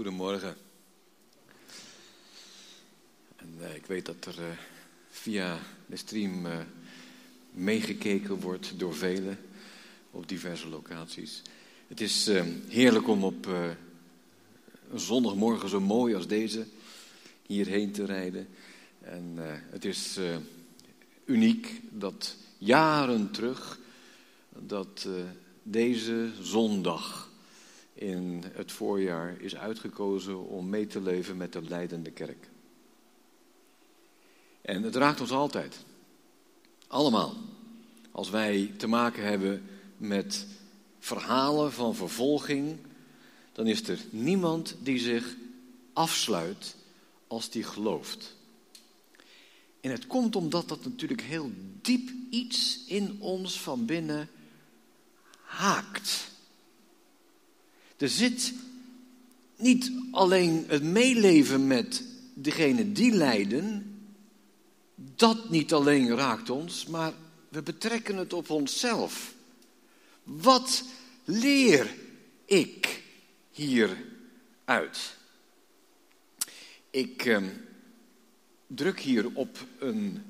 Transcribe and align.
Goedemorgen. 0.00 0.56
En, 3.36 3.54
uh, 3.60 3.74
ik 3.74 3.86
weet 3.86 4.06
dat 4.06 4.24
er 4.24 4.38
uh, 4.38 4.44
via 5.10 5.58
de 5.86 5.96
stream 5.96 6.46
uh, 6.46 6.58
meegekeken 7.50 8.40
wordt 8.40 8.78
door 8.78 8.94
velen 8.94 9.38
op 10.10 10.28
diverse 10.28 10.68
locaties. 10.68 11.42
Het 11.88 12.00
is 12.00 12.30
heerlijk 12.68 13.08
om 13.08 13.24
op 13.24 13.46
een 14.90 15.00
zondagmorgen 15.00 15.68
zo 15.68 15.80
mooi 15.80 16.14
als 16.14 16.26
deze 16.26 16.66
hierheen 17.46 17.92
te 17.92 18.04
rijden. 18.04 18.48
En 19.00 19.34
het 19.70 19.84
is 19.84 20.18
uniek 21.24 21.80
dat 21.90 22.36
jaren 22.58 23.30
terug 23.30 23.78
dat 24.58 25.08
deze 25.62 26.30
zondag 26.40 27.29
in 28.00 28.44
het 28.52 28.72
voorjaar 28.72 29.40
is 29.40 29.56
uitgekozen 29.56 30.48
om 30.48 30.68
mee 30.68 30.86
te 30.86 31.00
leven 31.00 31.36
met 31.36 31.52
de 31.52 31.62
leidende 31.62 32.10
kerk. 32.10 32.48
En 34.60 34.82
het 34.82 34.96
raakt 34.96 35.20
ons 35.20 35.30
altijd. 35.30 35.76
Allemaal. 36.86 37.36
Als 38.10 38.30
wij 38.30 38.74
te 38.76 38.86
maken 38.86 39.24
hebben 39.24 39.62
met 39.96 40.46
verhalen 40.98 41.72
van 41.72 41.94
vervolging, 41.94 42.78
dan 43.52 43.66
is 43.66 43.88
er 43.88 43.98
niemand 44.10 44.76
die 44.82 44.98
zich 44.98 45.36
afsluit 45.92 46.76
als 47.26 47.50
die 47.50 47.62
gelooft. 47.62 48.36
En 49.80 49.90
het 49.90 50.06
komt 50.06 50.36
omdat 50.36 50.68
dat 50.68 50.84
natuurlijk 50.84 51.22
heel 51.22 51.50
diep 51.82 52.10
iets 52.30 52.84
in 52.86 53.16
ons 53.18 53.60
van 53.60 53.84
binnen 53.84 54.28
haakt. 55.42 56.29
Er 58.00 58.08
zit 58.08 58.52
niet 59.56 59.92
alleen 60.10 60.64
het 60.68 60.82
meeleven 60.82 61.66
met 61.66 62.04
degene 62.34 62.92
die 62.92 63.12
lijden, 63.12 63.94
dat 64.94 65.50
niet 65.50 65.72
alleen 65.72 66.16
raakt 66.16 66.50
ons, 66.50 66.86
maar 66.86 67.12
we 67.48 67.62
betrekken 67.62 68.16
het 68.16 68.32
op 68.32 68.50
onszelf. 68.50 69.34
Wat 70.22 70.84
leer 71.24 71.94
ik 72.44 73.02
hieruit? 73.50 75.16
Ik 76.90 77.24
eh, 77.24 77.42
druk 78.66 79.00
hier 79.00 79.30
op 79.34 79.66
een 79.78 80.22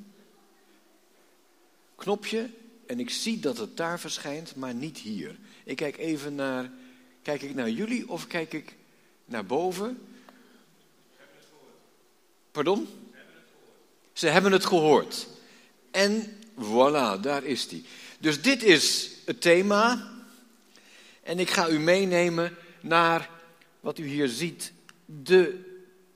knopje 1.94 2.50
en 2.86 3.00
ik 3.00 3.10
zie 3.10 3.40
dat 3.40 3.58
het 3.58 3.76
daar 3.76 4.00
verschijnt, 4.00 4.56
maar 4.56 4.74
niet 4.74 4.98
hier. 4.98 5.38
Ik 5.64 5.76
kijk 5.76 5.96
even 5.96 6.34
naar 6.34 6.70
Kijk 7.22 7.42
ik 7.42 7.54
naar 7.54 7.70
jullie 7.70 8.08
of 8.08 8.26
kijk 8.26 8.52
ik 8.52 8.74
naar 9.24 9.46
boven? 9.46 9.98
Pardon? 12.50 12.88
Ze 14.12 14.26
hebben 14.26 14.52
het 14.52 14.64
gehoord. 14.64 15.26
En 15.90 16.36
voilà, 16.54 17.20
daar 17.20 17.44
is 17.44 17.68
die. 17.68 17.84
Dus 18.18 18.42
dit 18.42 18.62
is 18.62 19.10
het 19.24 19.40
thema. 19.40 20.10
En 21.22 21.38
ik 21.38 21.50
ga 21.50 21.68
u 21.68 21.78
meenemen 21.78 22.56
naar 22.80 23.30
wat 23.80 23.98
u 23.98 24.06
hier 24.06 24.28
ziet. 24.28 24.72
De, 25.04 25.60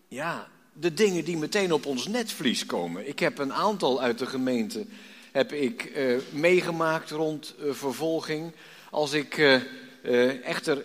ja, 0.08 0.48
de 0.72 0.94
dingen 0.94 1.24
die 1.24 1.36
meteen 1.36 1.72
op 1.72 1.86
ons 1.86 2.06
netvlies 2.06 2.66
komen. 2.66 3.08
Ik 3.08 3.18
heb 3.18 3.38
een 3.38 3.52
aantal 3.52 4.00
uit 4.00 4.18
de 4.18 4.26
gemeente 4.26 4.86
heb 5.34 5.52
ik, 5.52 5.92
uh, 5.96 6.18
meegemaakt 6.30 7.10
rond 7.10 7.54
uh, 7.60 7.72
vervolging. 7.72 8.52
Als 8.90 9.12
ik 9.12 9.36
uh, 9.36 10.46
echter 10.46 10.84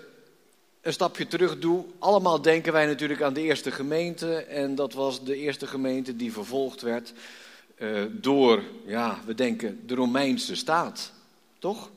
een 0.81 0.94
stapje 0.94 1.27
terug 1.27 1.59
doe, 1.59 1.85
allemaal 1.99 2.41
denken 2.41 2.73
wij 2.73 2.85
natuurlijk 2.85 3.22
aan 3.22 3.33
de 3.33 3.41
eerste 3.41 3.72
gemeente. 3.72 4.35
En 4.35 4.75
dat 4.75 4.94
was 4.94 5.23
de 5.23 5.36
eerste 5.36 5.67
gemeente 5.67 6.16
die 6.16 6.33
vervolgd 6.33 6.81
werd 6.81 7.13
uh, 7.80 8.05
door, 8.11 8.64
ja, 8.86 9.20
we 9.26 9.36
denken 9.36 9.87
de 9.87 9.95
Romeinse 9.95 10.55
staat. 10.55 11.11
Toch? 11.59 11.89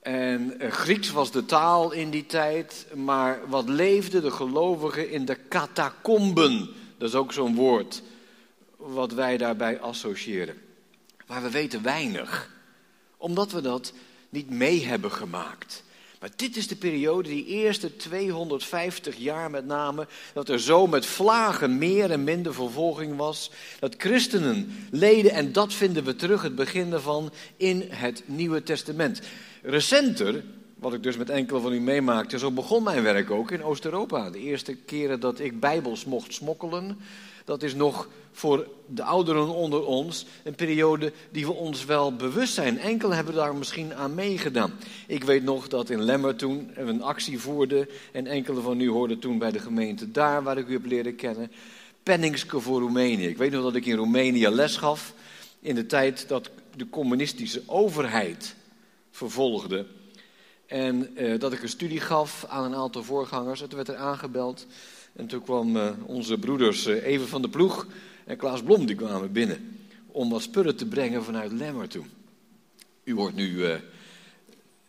En 0.00 0.54
uh, 0.60 0.70
Grieks 0.70 1.10
was 1.10 1.30
de 1.30 1.44
taal 1.44 1.92
in 1.92 2.10
die 2.10 2.26
tijd, 2.26 2.86
maar 2.94 3.40
wat 3.48 3.68
leefden 3.68 4.22
de 4.22 4.30
gelovigen 4.30 5.10
in 5.10 5.24
de 5.24 5.36
catacomben? 5.48 6.68
Dat 6.98 7.08
is 7.08 7.14
ook 7.14 7.32
zo'n 7.32 7.54
woord 7.54 8.02
wat 8.76 9.12
wij 9.12 9.36
daarbij 9.36 9.80
associëren. 9.80 10.56
Maar 11.26 11.42
we 11.42 11.50
weten 11.50 11.82
weinig, 11.82 12.50
omdat 13.16 13.52
we 13.52 13.60
dat 13.60 13.92
niet 14.28 14.50
mee 14.50 14.86
hebben 14.86 15.12
gemaakt. 15.12 15.82
Maar 16.20 16.30
dit 16.36 16.56
is 16.56 16.68
de 16.68 16.76
periode, 16.76 17.28
die 17.28 17.46
eerste 17.46 17.96
250 17.96 19.16
jaar 19.16 19.50
met 19.50 19.66
name, 19.66 20.06
dat 20.32 20.48
er 20.48 20.60
zo 20.60 20.86
met 20.86 21.06
vlagen 21.06 21.78
meer 21.78 22.10
en 22.10 22.24
minder 22.24 22.54
vervolging 22.54 23.16
was. 23.16 23.50
Dat 23.78 23.94
christenen 23.98 24.86
leden, 24.90 25.30
en 25.30 25.52
dat 25.52 25.74
vinden 25.74 26.04
we 26.04 26.16
terug 26.16 26.42
het 26.42 26.54
begin 26.54 26.92
ervan 26.92 27.32
in 27.56 27.84
het 27.88 28.22
Nieuwe 28.26 28.62
Testament. 28.62 29.20
Recenter, 29.62 30.44
wat 30.78 30.94
ik 30.94 31.02
dus 31.02 31.16
met 31.16 31.30
enkele 31.30 31.60
van 31.60 31.72
u 31.72 31.80
meemaakte, 31.80 32.38
zo 32.38 32.50
begon 32.50 32.82
mijn 32.82 33.02
werk 33.02 33.30
ook 33.30 33.50
in 33.50 33.62
Oost-Europa. 33.62 34.30
De 34.30 34.38
eerste 34.38 34.74
keren 34.74 35.20
dat 35.20 35.40
ik 35.40 35.60
bijbels 35.60 36.04
mocht 36.04 36.34
smokkelen, 36.34 36.98
dat 37.48 37.62
is 37.62 37.74
nog 37.74 38.08
voor 38.32 38.68
de 38.86 39.02
ouderen 39.02 39.48
onder 39.48 39.84
ons 39.84 40.26
een 40.44 40.54
periode 40.54 41.12
die 41.30 41.46
we 41.46 41.52
ons 41.52 41.84
wel 41.84 42.16
bewust 42.16 42.54
zijn. 42.54 42.78
Enkele 42.78 43.14
hebben 43.14 43.34
daar 43.34 43.54
misschien 43.54 43.94
aan 43.94 44.14
meegedaan. 44.14 44.72
Ik 45.06 45.24
weet 45.24 45.42
nog 45.42 45.68
dat 45.68 45.90
in 45.90 46.02
Lemmer 46.02 46.36
toen 46.36 46.70
we 46.74 46.80
een 46.80 47.02
actie 47.02 47.38
voerden 47.38 47.88
en 48.12 48.26
enkele 48.26 48.60
van 48.60 48.80
u 48.80 48.90
hoorden 48.90 49.18
toen 49.18 49.38
bij 49.38 49.50
de 49.50 49.58
gemeente 49.58 50.10
daar 50.10 50.42
waar 50.42 50.58
ik 50.58 50.68
u 50.68 50.72
heb 50.72 50.86
leren 50.86 51.16
kennen. 51.16 51.52
Penningske 52.02 52.60
voor 52.60 52.80
Roemenië. 52.80 53.28
Ik 53.28 53.36
weet 53.36 53.50
nog 53.50 53.62
dat 53.62 53.74
ik 53.74 53.86
in 53.86 53.96
Roemenië 53.96 54.48
les 54.48 54.76
gaf 54.76 55.14
in 55.60 55.74
de 55.74 55.86
tijd 55.86 56.28
dat 56.28 56.50
de 56.76 56.88
communistische 56.90 57.62
overheid 57.66 58.54
vervolgde. 59.10 59.86
En 60.66 61.16
eh, 61.16 61.40
dat 61.40 61.52
ik 61.52 61.62
een 61.62 61.68
studie 61.68 62.00
gaf 62.00 62.44
aan 62.48 62.64
een 62.64 62.74
aantal 62.74 63.04
voorgangers. 63.04 63.60
Het 63.60 63.72
werd 63.72 63.88
er 63.88 63.96
aangebeld. 63.96 64.66
En 65.18 65.26
toen 65.26 65.42
kwam 65.42 65.76
uh, 65.76 65.90
onze 66.06 66.38
broeders 66.38 66.86
uh, 66.86 67.06
Even 67.06 67.28
van 67.28 67.42
de 67.42 67.48
Ploeg 67.48 67.86
en 68.24 68.36
Klaas 68.36 68.62
Blom, 68.62 68.86
die 68.86 68.96
kwamen 68.96 69.32
binnen. 69.32 69.78
Om 70.06 70.30
wat 70.30 70.42
spullen 70.42 70.76
te 70.76 70.86
brengen 70.86 71.24
vanuit 71.24 71.52
Lemmer 71.52 71.88
toe. 71.88 72.04
U 73.04 73.14
hoort 73.14 73.34
nu 73.34 73.48
uh, 73.48 73.74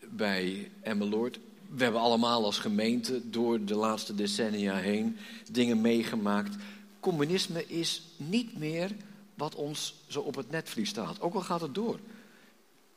bij 0.10 0.72
Emmeloord. 0.82 1.40
We 1.70 1.84
hebben 1.84 2.02
allemaal 2.02 2.46
als 2.46 2.58
gemeente 2.58 3.30
door 3.30 3.66
de 3.66 3.76
laatste 3.76 4.16
decennia 4.16 4.76
heen 4.76 5.18
dingen 5.52 5.82
meegemaakt. 5.82 6.56
Communisme 7.00 7.68
is 7.68 8.04
niet 8.18 8.58
meer 8.58 8.92
wat 9.36 9.56
ons 9.56 9.96
zo 10.08 10.20
op 10.20 10.36
het 10.36 10.52
netvlies 10.52 10.90
staat. 10.90 11.22
Ook 11.22 11.34
al 11.34 11.42
gaat 11.42 11.62
het 11.62 11.76
door 11.76 12.00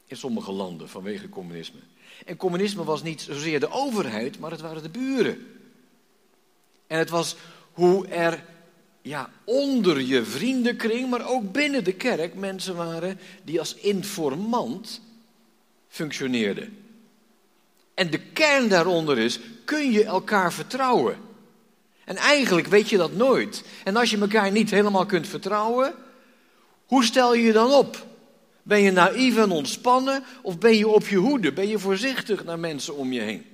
in 0.07 0.17
sommige 0.17 0.53
landen 0.53 0.89
vanwege 0.89 1.29
communisme. 1.29 1.81
En 2.27 2.37
communisme 2.37 2.85
was 2.85 3.03
niet 3.03 3.21
zozeer 3.21 3.61
de 3.61 3.71
overheid, 3.71 4.39
maar 4.39 4.51
het 4.51 4.61
waren 4.61 4.83
de 4.83 4.89
buren. 4.89 5.47
En 6.93 6.99
het 6.99 7.11
was 7.11 7.37
hoe 7.73 8.07
er 8.07 8.45
ja, 9.03 9.31
onder 9.45 10.01
je 10.01 10.25
vriendenkring, 10.25 11.11
maar 11.11 11.29
ook 11.29 11.53
binnen 11.53 11.85
de 11.85 11.93
kerk 11.93 12.35
mensen 12.35 12.77
waren 12.77 13.19
die 13.45 13.59
als 13.59 13.75
informant 13.75 15.01
functioneerden. 15.89 16.77
En 17.95 18.11
de 18.11 18.19
kern 18.19 18.69
daaronder 18.69 19.19
is, 19.19 19.41
kun 19.65 19.93
je 19.93 20.05
elkaar 20.05 20.53
vertrouwen? 20.53 21.17
En 22.05 22.17
eigenlijk 22.17 22.67
weet 22.67 22.89
je 22.89 22.97
dat 22.97 23.13
nooit. 23.13 23.65
En 23.85 23.97
als 23.97 24.11
je 24.11 24.19
elkaar 24.19 24.51
niet 24.51 24.71
helemaal 24.71 25.07
kunt 25.07 25.29
vertrouwen, 25.29 25.95
hoe 26.87 27.05
stel 27.05 27.35
je 27.35 27.43
je 27.43 27.53
dan 27.53 27.71
op? 27.71 28.07
Ben 28.63 28.81
je 28.81 28.91
naïef 28.91 29.37
en 29.37 29.51
ontspannen 29.51 30.25
of 30.43 30.59
ben 30.59 30.77
je 30.77 30.89
op 30.89 31.09
je 31.09 31.17
hoede? 31.17 31.53
Ben 31.53 31.69
je 31.69 31.79
voorzichtig 31.79 32.45
naar 32.45 32.59
mensen 32.59 32.97
om 32.97 33.13
je 33.13 33.21
heen? 33.21 33.52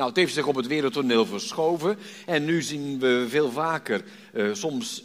Nou, 0.00 0.12
het 0.12 0.20
heeft 0.20 0.34
zich 0.34 0.46
op 0.46 0.54
het 0.54 0.66
wereldtoneel 0.66 1.26
verschoven 1.26 1.98
en 2.26 2.44
nu 2.44 2.62
zien 2.62 2.98
we 2.98 3.26
veel 3.28 3.50
vaker, 3.50 4.04
uh, 4.34 4.54
soms 4.54 5.02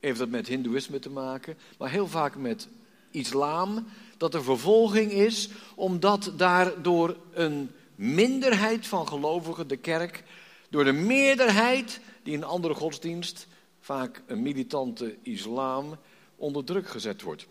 heeft 0.00 0.18
dat 0.18 0.28
met 0.28 0.46
hindoeïsme 0.46 0.98
te 0.98 1.10
maken, 1.10 1.56
maar 1.78 1.90
heel 1.90 2.06
vaak 2.06 2.36
met 2.36 2.68
islam, 3.10 3.86
dat 4.16 4.34
er 4.34 4.44
vervolging 4.44 5.12
is, 5.12 5.48
omdat 5.74 6.32
daardoor 6.36 7.16
een 7.32 7.70
minderheid 7.94 8.86
van 8.86 9.08
gelovigen, 9.08 9.68
de 9.68 9.76
kerk, 9.76 10.24
door 10.68 10.84
de 10.84 10.92
meerderheid 10.92 12.00
die 12.22 12.36
een 12.36 12.44
andere 12.44 12.74
godsdienst, 12.74 13.46
vaak 13.80 14.22
een 14.26 14.42
militante 14.42 15.16
islam, 15.22 15.96
onder 16.36 16.64
druk 16.64 16.88
gezet 16.88 17.22
wordt. 17.22 17.46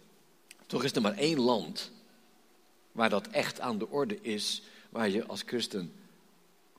Toch 0.68 0.84
is 0.84 0.92
er 0.92 1.02
maar 1.02 1.18
één 1.18 1.40
land 1.40 1.92
waar 2.92 3.10
dat 3.10 3.28
echt 3.28 3.60
aan 3.60 3.78
de 3.78 3.90
orde 3.90 4.22
is, 4.22 4.64
waar 4.90 5.10
je 5.10 5.26
als 5.26 5.44
christen 5.46 5.92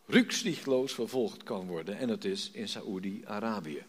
rücksichtsloos 0.07 0.95
vervolgd 0.95 1.43
kan 1.43 1.67
worden. 1.67 1.99
En 1.99 2.09
dat 2.09 2.25
is 2.25 2.51
in 2.53 2.69
Saoedi-Arabië. 2.69 3.85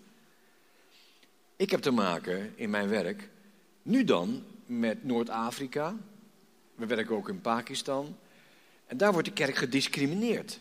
Ik 1.55 1.71
heb 1.71 1.81
te 1.81 1.91
maken 1.91 2.53
in 2.55 2.69
mijn 2.69 2.89
werk 2.89 3.29
nu 3.81 4.03
dan 4.03 4.43
met 4.65 5.03
Noord-Afrika. 5.03 5.95
We 6.75 6.85
werken 6.85 7.15
ook 7.15 7.29
in 7.29 7.41
Pakistan. 7.41 8.17
En 8.85 8.97
daar 8.97 9.11
wordt 9.11 9.27
de 9.27 9.33
kerk 9.33 9.55
gediscrimineerd. 9.55 10.59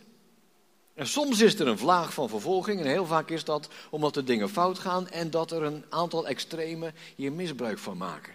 En 0.94 1.06
soms 1.06 1.40
is 1.40 1.58
er 1.58 1.66
een 1.66 1.78
vlaag 1.78 2.14
van 2.14 2.28
vervolging 2.28 2.80
en 2.80 2.86
heel 2.86 3.06
vaak 3.06 3.30
is 3.30 3.44
dat 3.44 3.68
omdat 3.90 4.14
de 4.14 4.24
dingen 4.24 4.48
fout 4.48 4.78
gaan 4.78 5.08
en 5.08 5.30
dat 5.30 5.50
er 5.50 5.62
een 5.62 5.84
aantal 5.88 6.28
extremen 6.28 6.94
hier 7.16 7.32
misbruik 7.32 7.78
van 7.78 7.96
maken. 7.96 8.34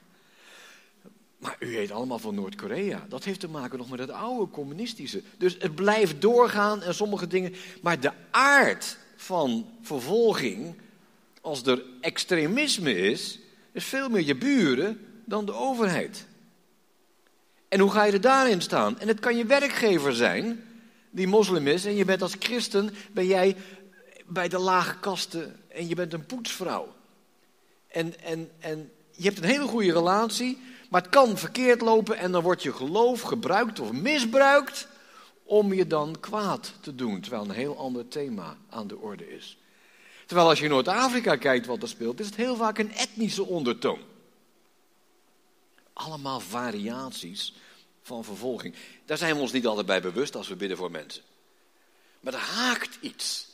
Maar 1.41 1.55
u 1.59 1.71
weet 1.71 1.91
allemaal 1.91 2.19
van 2.19 2.35
Noord-Korea. 2.35 3.05
Dat 3.09 3.23
heeft 3.23 3.39
te 3.39 3.47
maken 3.47 3.77
nog 3.77 3.89
met 3.89 3.99
het 3.99 4.11
oude 4.11 4.51
communistische. 4.51 5.21
Dus 5.38 5.55
het 5.59 5.75
blijft 5.75 6.21
doorgaan 6.21 6.81
en 6.81 6.95
sommige 6.95 7.27
dingen. 7.27 7.53
Maar 7.81 7.99
de 7.99 8.11
aard 8.31 8.97
van 9.15 9.69
vervolging, 9.81 10.75
als 11.41 11.65
er 11.65 11.83
extremisme 12.01 12.95
is, 12.95 13.39
is 13.71 13.85
veel 13.85 14.09
meer 14.09 14.25
je 14.25 14.35
buren 14.35 14.99
dan 15.25 15.45
de 15.45 15.53
overheid. 15.53 16.25
En 17.67 17.79
hoe 17.79 17.91
ga 17.91 18.03
je 18.03 18.11
er 18.11 18.21
daarin 18.21 18.61
staan? 18.61 18.99
En 18.99 19.07
het 19.07 19.19
kan 19.19 19.38
je 19.38 19.45
werkgever 19.45 20.13
zijn, 20.13 20.63
die 21.09 21.27
moslim 21.27 21.67
is, 21.67 21.85
en 21.85 21.95
je 21.95 22.05
bent 22.05 22.21
als 22.21 22.35
christen, 22.39 22.89
ben 23.11 23.25
jij 23.25 23.55
bij 24.25 24.47
de 24.47 24.59
lage 24.59 24.99
kasten 24.99 25.59
en 25.67 25.88
je 25.88 25.95
bent 25.95 26.13
een 26.13 26.25
poetsvrouw. 26.25 26.95
En, 27.88 28.19
en, 28.23 28.49
en 28.59 28.91
je 29.11 29.23
hebt 29.23 29.38
een 29.38 29.49
hele 29.49 29.67
goede 29.67 29.91
relatie, 29.91 30.57
maar 30.91 31.01
het 31.01 31.09
kan 31.09 31.38
verkeerd 31.38 31.81
lopen 31.81 32.17
en 32.17 32.31
dan 32.31 32.43
wordt 32.43 32.63
je 32.63 32.73
geloof 32.73 33.21
gebruikt 33.21 33.79
of 33.79 33.91
misbruikt 33.91 34.88
om 35.43 35.73
je 35.73 35.88
dan 35.88 36.19
kwaad 36.19 36.73
te 36.81 36.95
doen, 36.95 37.21
terwijl 37.21 37.43
een 37.43 37.51
heel 37.51 37.77
ander 37.77 38.07
thema 38.07 38.57
aan 38.69 38.88
de 38.88 38.97
orde 38.97 39.35
is. 39.35 39.57
Terwijl 40.25 40.49
als 40.49 40.57
je 40.57 40.65
in 40.65 40.71
Noord-Afrika 40.71 41.35
kijkt 41.35 41.65
wat 41.65 41.81
er 41.81 41.88
speelt, 41.88 42.19
is 42.19 42.25
het 42.25 42.35
heel 42.35 42.55
vaak 42.55 42.77
een 42.77 42.93
etnische 42.93 43.45
ondertoon. 43.45 43.99
Allemaal 45.93 46.39
variaties 46.39 47.53
van 48.01 48.23
vervolging. 48.23 48.75
Daar 49.05 49.17
zijn 49.17 49.35
we 49.35 49.41
ons 49.41 49.51
niet 49.51 49.65
altijd 49.65 49.85
bij 49.85 50.01
bewust 50.01 50.35
als 50.35 50.47
we 50.47 50.55
bidden 50.55 50.77
voor 50.77 50.91
mensen. 50.91 51.23
Maar 52.19 52.33
er 52.33 52.39
haakt 52.39 52.97
iets. 53.01 53.47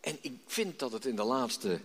En 0.00 0.18
ik 0.20 0.32
vind 0.46 0.78
dat 0.78 0.92
het 0.92 1.06
in 1.06 1.16
de 1.16 1.24
laatste 1.24 1.80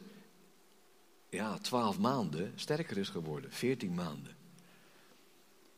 ja, 1.33 1.57
twaalf 1.61 1.99
maanden 1.99 2.51
sterker 2.55 2.97
is 2.97 3.09
geworden. 3.09 3.51
Veertien 3.51 3.93
maanden. 3.93 4.35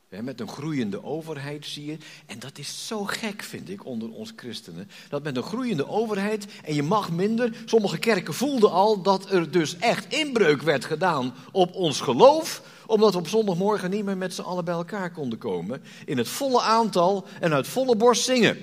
Met 0.09 0.39
een 0.39 0.47
groeiende 0.47 1.03
overheid 1.03 1.65
zie 1.65 1.85
je, 1.85 1.97
en 2.25 2.39
dat 2.39 2.57
is 2.57 2.87
zo 2.87 3.03
gek 3.03 3.41
vind 3.41 3.69
ik 3.69 3.85
onder 3.85 4.11
ons 4.11 4.33
christenen, 4.35 4.89
dat 5.09 5.23
met 5.23 5.37
een 5.37 5.43
groeiende 5.43 5.87
overheid 5.87 6.45
en 6.63 6.73
je 6.73 6.83
mag 6.83 7.11
minder, 7.11 7.55
sommige 7.65 7.97
kerken 7.97 8.33
voelden 8.33 8.71
al 8.71 9.01
dat 9.01 9.31
er 9.31 9.51
dus 9.51 9.77
echt 9.77 10.13
inbreuk 10.13 10.61
werd 10.61 10.85
gedaan 10.85 11.33
op 11.51 11.73
ons 11.73 12.01
geloof, 12.01 12.61
omdat 12.85 13.13
we 13.13 13.19
op 13.19 13.27
zondagmorgen 13.27 13.89
niet 13.89 14.05
meer 14.05 14.17
met 14.17 14.33
z'n 14.33 14.41
allen 14.41 14.65
bij 14.65 14.73
elkaar 14.73 15.11
konden 15.11 15.39
komen, 15.39 15.83
in 16.05 16.17
het 16.17 16.27
volle 16.27 16.61
aantal 16.61 17.25
en 17.39 17.53
uit 17.53 17.67
volle 17.67 17.95
borst 17.95 18.23
zingen. 18.23 18.57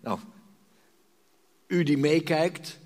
Nou, 0.00 0.18
u 1.66 1.82
die 1.82 1.98
meekijkt, 1.98 2.78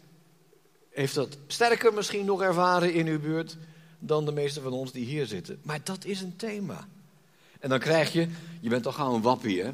heeft 0.99 1.15
dat 1.15 1.39
sterker 1.47 1.95
misschien 1.95 2.25
nog 2.25 2.43
ervaren 2.43 2.93
in 2.93 3.07
uw 3.07 3.21
buurt 3.21 3.57
dan 3.99 4.25
de 4.25 4.33
meeste 4.33 4.61
van 4.61 4.73
ons 4.73 4.93
die 4.93 5.05
hier 5.05 5.27
zitten. 5.27 5.59
Maar 5.63 5.81
dat 5.83 6.05
is 6.05 6.21
een 6.21 6.37
thema. 6.37 6.89
En 7.61 7.69
dan 7.69 7.79
krijg 7.79 8.13
je, 8.13 8.29
je 8.61 8.69
bent 8.69 8.87
al 8.87 8.93
gauw 8.93 9.15
een 9.15 9.23
wappie 9.23 9.63
hè, 9.63 9.71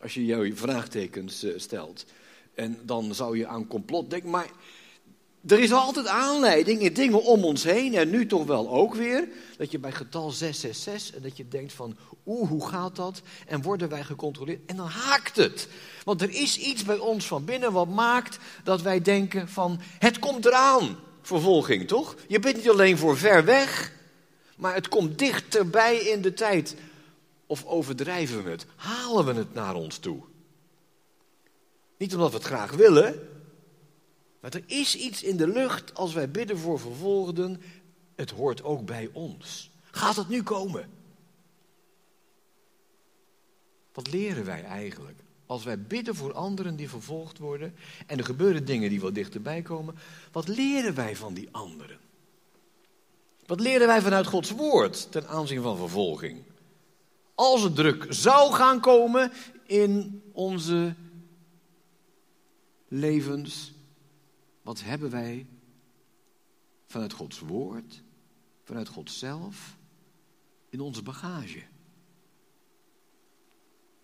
als 0.00 0.14
je 0.14 0.24
jouw 0.24 0.54
vraagtekens 0.54 1.42
eh, 1.42 1.52
stelt. 1.56 2.04
En 2.54 2.78
dan 2.82 3.14
zou 3.14 3.38
je 3.38 3.46
aan 3.46 3.66
complot 3.66 4.10
denken, 4.10 4.30
maar 4.30 4.50
er 5.46 5.58
is 5.58 5.72
altijd 5.72 6.06
aanleiding 6.06 6.80
in 6.80 6.92
dingen 6.92 7.22
om 7.22 7.44
ons 7.44 7.64
heen 7.64 7.94
en 7.94 8.10
nu 8.10 8.26
toch 8.26 8.46
wel 8.46 8.70
ook 8.70 8.94
weer. 8.94 9.28
Dat 9.56 9.70
je 9.70 9.78
bij 9.78 9.92
getal 9.92 10.30
666 10.30 11.16
en 11.16 11.22
dat 11.22 11.36
je 11.36 11.48
denkt 11.48 11.72
van 11.72 11.96
oeh, 12.26 12.48
hoe 12.48 12.68
gaat 12.68 12.96
dat? 12.96 13.22
En 13.46 13.62
worden 13.62 13.88
wij 13.88 14.04
gecontroleerd? 14.04 14.60
En 14.66 14.76
dan 14.76 14.86
haakt 14.86 15.36
het. 15.36 15.68
Want 16.04 16.22
er 16.22 16.30
is 16.30 16.58
iets 16.58 16.84
bij 16.84 16.98
ons 16.98 17.26
van 17.26 17.44
binnen 17.44 17.72
wat 17.72 17.88
maakt 17.88 18.38
dat 18.64 18.82
wij 18.82 19.00
denken 19.00 19.48
van 19.48 19.80
het 19.98 20.18
komt 20.18 20.44
eraan. 20.44 20.96
Vervolging, 21.22 21.88
toch? 21.88 22.14
Je 22.28 22.38
bent 22.38 22.56
niet 22.56 22.70
alleen 22.70 22.98
voor 22.98 23.16
ver 23.16 23.44
weg, 23.44 23.92
maar 24.56 24.74
het 24.74 24.88
komt 24.88 25.18
dichterbij 25.18 25.96
in 25.96 26.22
de 26.22 26.34
tijd. 26.34 26.76
Of 27.46 27.64
overdrijven 27.64 28.44
we 28.44 28.50
het? 28.50 28.66
Halen 28.76 29.24
we 29.24 29.32
het 29.32 29.54
naar 29.54 29.74
ons 29.74 29.98
toe? 29.98 30.22
Niet 31.98 32.14
omdat 32.14 32.30
we 32.30 32.36
het 32.36 32.46
graag 32.46 32.72
willen, 32.72 33.33
maar 34.44 34.54
er 34.54 34.64
is 34.66 34.96
iets 34.96 35.22
in 35.22 35.36
de 35.36 35.48
lucht 35.48 35.94
als 35.94 36.14
wij 36.14 36.30
bidden 36.30 36.58
voor 36.58 36.80
vervolgden. 36.80 37.60
Het 38.14 38.30
hoort 38.30 38.62
ook 38.62 38.84
bij 38.84 39.10
ons. 39.12 39.70
Gaat 39.90 40.16
het 40.16 40.28
nu 40.28 40.42
komen? 40.42 40.90
Wat 43.92 44.12
leren 44.12 44.44
wij 44.44 44.64
eigenlijk? 44.64 45.18
Als 45.46 45.64
wij 45.64 45.82
bidden 45.82 46.14
voor 46.14 46.32
anderen 46.32 46.76
die 46.76 46.88
vervolgd 46.88 47.38
worden 47.38 47.74
en 48.06 48.18
er 48.18 48.24
gebeuren 48.24 48.64
dingen 48.64 48.90
die 48.90 49.00
wat 49.00 49.14
dichterbij 49.14 49.62
komen, 49.62 49.94
wat 50.32 50.48
leren 50.48 50.94
wij 50.94 51.16
van 51.16 51.34
die 51.34 51.48
anderen? 51.50 51.98
Wat 53.46 53.60
leren 53.60 53.86
wij 53.86 54.00
vanuit 54.00 54.26
Gods 54.26 54.50
woord 54.50 55.12
ten 55.12 55.28
aanzien 55.28 55.62
van 55.62 55.76
vervolging? 55.76 56.42
Als 57.34 57.62
het 57.62 57.74
druk 57.74 58.06
zou 58.08 58.52
gaan 58.52 58.80
komen 58.80 59.32
in 59.66 60.22
onze 60.32 60.94
levens, 62.88 63.74
wat 64.64 64.82
hebben 64.82 65.10
wij 65.10 65.46
vanuit 66.86 67.12
Gods 67.12 67.38
woord, 67.38 68.02
vanuit 68.62 68.88
God 68.88 69.10
zelf, 69.10 69.76
in 70.68 70.80
onze 70.80 71.02
bagage? 71.02 71.62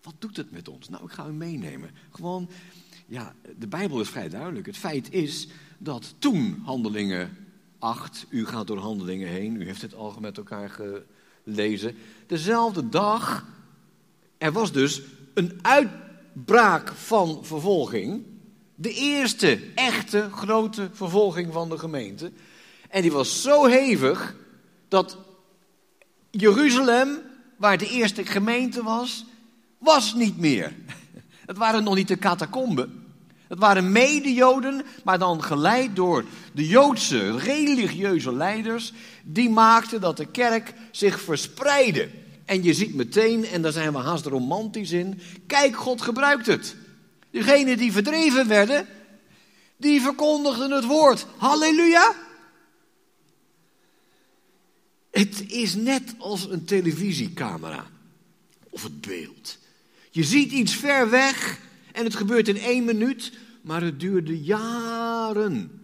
Wat 0.01 0.15
doet 0.19 0.37
het 0.37 0.51
met 0.51 0.67
ons? 0.67 0.89
Nou, 0.89 1.03
ik 1.03 1.11
ga 1.11 1.27
u 1.27 1.31
meenemen. 1.31 1.91
Gewoon, 2.09 2.49
ja, 3.07 3.35
de 3.57 3.67
Bijbel 3.67 4.01
is 4.01 4.09
vrij 4.09 4.29
duidelijk. 4.29 4.65
Het 4.65 4.77
feit 4.77 5.13
is 5.13 5.47
dat 5.77 6.15
toen 6.17 6.61
handelingen 6.63 7.37
8, 7.79 8.25
u 8.29 8.45
gaat 8.45 8.67
door 8.67 8.77
handelingen 8.77 9.27
heen, 9.27 9.55
u 9.55 9.65
heeft 9.65 9.81
het 9.81 9.93
al 9.93 10.17
met 10.19 10.37
elkaar 10.37 10.69
gelezen. 11.43 11.95
Dezelfde 12.27 12.89
dag, 12.89 13.45
er 14.37 14.51
was 14.51 14.71
dus 14.71 15.01
een 15.33 15.59
uitbraak 15.61 16.93
van 16.93 17.45
vervolging. 17.45 18.25
De 18.81 18.93
eerste 18.93 19.59
echte 19.75 20.29
grote 20.31 20.89
vervolging 20.93 21.53
van 21.53 21.69
de 21.69 21.77
gemeente. 21.77 22.31
En 22.89 23.01
die 23.01 23.11
was 23.11 23.41
zo 23.41 23.65
hevig 23.65 24.35
dat 24.87 25.17
Jeruzalem, 26.31 27.19
waar 27.57 27.77
de 27.77 27.89
eerste 27.89 28.25
gemeente 28.25 28.83
was, 28.83 29.25
was 29.77 30.13
niet 30.13 30.37
meer. 30.37 30.75
Het 31.49 31.57
waren 31.57 31.83
nog 31.83 31.95
niet 31.95 32.07
de 32.07 32.17
catacomben. 32.17 33.03
Het 33.47 33.59
waren 33.59 33.91
mede-Joden, 33.91 34.85
maar 35.03 35.19
dan 35.19 35.43
geleid 35.43 35.95
door 35.95 36.25
de 36.53 36.67
Joodse 36.67 37.37
religieuze 37.37 38.33
leiders. 38.33 38.93
Die 39.23 39.49
maakten 39.49 40.01
dat 40.01 40.17
de 40.17 40.25
kerk 40.25 40.73
zich 40.91 41.21
verspreidde. 41.21 42.09
En 42.45 42.63
je 42.63 42.73
ziet 42.73 42.95
meteen, 42.95 43.45
en 43.45 43.61
daar 43.61 43.71
zijn 43.71 43.91
we 43.93 43.99
haast 43.99 44.25
romantisch 44.25 44.91
in, 44.91 45.21
kijk, 45.47 45.75
God 45.75 46.01
gebruikt 46.01 46.45
het. 46.45 46.75
Degenen 47.31 47.77
die 47.77 47.91
verdreven 47.91 48.47
werden, 48.47 48.87
die 49.77 50.01
verkondigden 50.01 50.71
het 50.71 50.85
woord. 50.85 51.25
Halleluja! 51.37 52.15
Het 55.11 55.51
is 55.51 55.75
net 55.75 56.15
als 56.17 56.49
een 56.49 56.65
televisiecamera 56.65 57.89
of 58.69 58.83
het 58.83 59.01
beeld. 59.01 59.57
Je 60.09 60.23
ziet 60.23 60.51
iets 60.51 60.75
ver 60.75 61.09
weg 61.09 61.59
en 61.91 62.03
het 62.03 62.15
gebeurt 62.15 62.47
in 62.47 62.57
één 62.57 62.85
minuut, 62.85 63.31
maar 63.61 63.81
het 63.81 63.99
duurde 63.99 64.41
jaren. 64.41 65.80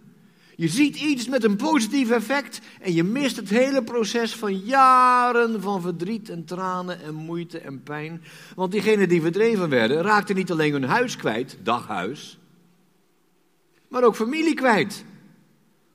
Je 0.58 0.68
ziet 0.68 0.96
iets 0.96 1.28
met 1.28 1.44
een 1.44 1.56
positief 1.56 2.10
effect 2.10 2.60
en 2.80 2.94
je 2.94 3.04
mist 3.04 3.36
het 3.36 3.48
hele 3.48 3.82
proces 3.82 4.34
van 4.34 4.58
jaren 4.58 5.62
van 5.62 5.80
verdriet 5.80 6.28
en 6.28 6.44
tranen 6.44 7.02
en 7.02 7.14
moeite 7.14 7.58
en 7.58 7.82
pijn. 7.82 8.22
Want 8.54 8.72
diegenen 8.72 9.08
die 9.08 9.20
verdreven 9.20 9.68
werden, 9.68 10.02
raakten 10.02 10.36
niet 10.36 10.50
alleen 10.50 10.72
hun 10.72 10.84
huis 10.84 11.16
kwijt, 11.16 11.58
daghuis, 11.62 12.38
maar 13.88 14.04
ook 14.04 14.16
familie 14.16 14.54
kwijt. 14.54 15.04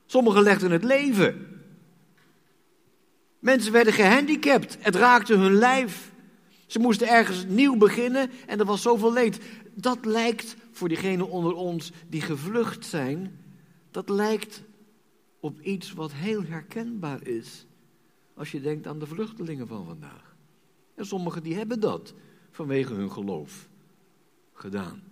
Sommigen 0.06 0.42
legden 0.42 0.70
het 0.70 0.84
leven. 0.84 1.46
Mensen 3.38 3.72
werden 3.72 3.92
gehandicapt, 3.92 4.76
het 4.80 4.94
raakte 4.94 5.34
hun 5.34 5.54
lijf. 5.54 6.12
Ze 6.66 6.78
moesten 6.78 7.08
ergens 7.08 7.44
nieuw 7.48 7.76
beginnen 7.76 8.30
en 8.46 8.58
er 8.58 8.64
was 8.64 8.82
zoveel 8.82 9.12
leed. 9.12 9.38
Dat 9.74 10.04
lijkt 10.04 10.56
voor 10.72 10.88
diegenen 10.88 11.30
onder 11.30 11.54
ons 11.54 11.92
die 12.08 12.20
gevlucht 12.20 12.86
zijn, 12.86 13.43
dat 13.94 14.08
lijkt 14.08 14.62
op 15.40 15.60
iets 15.60 15.92
wat 15.92 16.12
heel 16.12 16.42
herkenbaar 16.44 17.26
is 17.26 17.66
als 18.34 18.50
je 18.50 18.60
denkt 18.60 18.86
aan 18.86 18.98
de 18.98 19.06
vluchtelingen 19.06 19.66
van 19.66 19.84
vandaag. 19.84 20.36
En 20.94 21.06
sommigen 21.06 21.42
die 21.42 21.54
hebben 21.54 21.80
dat 21.80 22.14
vanwege 22.50 22.94
hun 22.94 23.12
geloof 23.12 23.68
gedaan. 24.52 25.02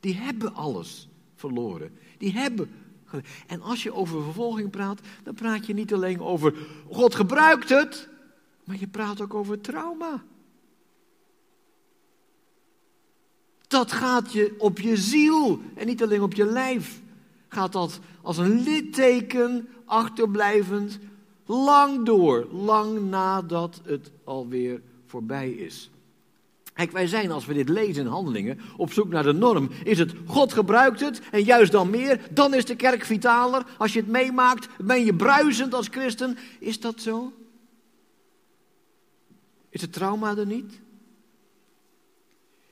Die 0.00 0.14
hebben 0.14 0.54
alles 0.54 1.08
verloren. 1.34 1.98
Die 2.18 2.32
hebben. 2.32 2.70
En 3.46 3.60
als 3.60 3.82
je 3.82 3.92
over 3.92 4.22
vervolging 4.22 4.70
praat, 4.70 5.00
dan 5.22 5.34
praat 5.34 5.66
je 5.66 5.74
niet 5.74 5.92
alleen 5.92 6.20
over 6.20 6.54
God 6.90 7.14
gebruikt 7.14 7.68
het, 7.68 8.08
maar 8.64 8.78
je 8.78 8.88
praat 8.88 9.20
ook 9.20 9.34
over 9.34 9.60
trauma. 9.60 10.24
Dat 13.66 13.92
gaat 13.92 14.32
je 14.32 14.54
op 14.58 14.78
je 14.78 14.96
ziel 14.96 15.60
en 15.74 15.86
niet 15.86 16.02
alleen 16.02 16.22
op 16.22 16.34
je 16.34 16.44
lijf. 16.44 17.02
Gaat 17.54 17.72
dat 17.72 18.00
als 18.22 18.38
een 18.38 18.62
litteken 18.62 19.68
achterblijvend 19.84 20.98
lang 21.46 22.04
door, 22.06 22.46
lang 22.52 23.10
nadat 23.10 23.80
het 23.84 24.10
alweer 24.24 24.82
voorbij 25.06 25.50
is. 25.50 25.90
Kijk, 26.72 26.90
wij 26.90 27.06
zijn 27.06 27.30
als 27.30 27.46
we 27.46 27.54
dit 27.54 27.68
lezen 27.68 28.04
in 28.04 28.10
handelingen 28.10 28.60
op 28.76 28.92
zoek 28.92 29.08
naar 29.08 29.22
de 29.22 29.32
norm. 29.32 29.70
Is 29.84 29.98
het 29.98 30.14
God 30.26 30.52
gebruikt 30.52 31.00
het 31.00 31.20
en 31.30 31.42
juist 31.42 31.72
dan 31.72 31.90
meer, 31.90 32.20
dan 32.30 32.54
is 32.54 32.64
de 32.64 32.76
kerk 32.76 33.04
vitaler. 33.04 33.66
Als 33.78 33.92
je 33.92 34.00
het 34.00 34.08
meemaakt, 34.08 34.68
ben 34.84 35.04
je 35.04 35.14
bruisend 35.14 35.74
als 35.74 35.88
christen. 35.88 36.38
Is 36.58 36.80
dat 36.80 37.00
zo? 37.00 37.32
Is 39.68 39.80
het 39.80 39.92
trauma 39.92 40.36
er 40.36 40.46
niet? 40.46 40.80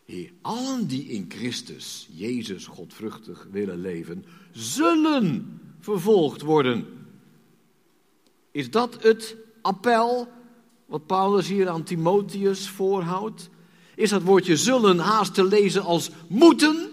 Heer, 0.05 0.33
allen 0.41 0.87
die 0.87 1.05
in 1.05 1.27
Christus, 1.29 2.09
Jezus, 2.11 2.67
godvruchtig 2.67 3.47
willen 3.51 3.81
leven, 3.81 4.25
zullen 4.53 5.61
vervolgd 5.81 6.43
worden. 6.43 6.87
Is 8.51 8.71
dat 8.71 9.03
het 9.03 9.37
appel 9.63 10.29
wat 10.87 11.07
Paulus 11.07 11.49
hier 11.49 11.69
aan 11.69 11.83
Timotheus 11.83 12.69
voorhoudt? 12.69 13.49
Is 13.95 14.11
dat 14.11 14.23
woordje 14.23 14.57
zullen 14.57 14.99
haast 14.99 15.35
te 15.35 15.45
lezen 15.45 15.83
als 15.83 16.11
moeten? 16.29 16.91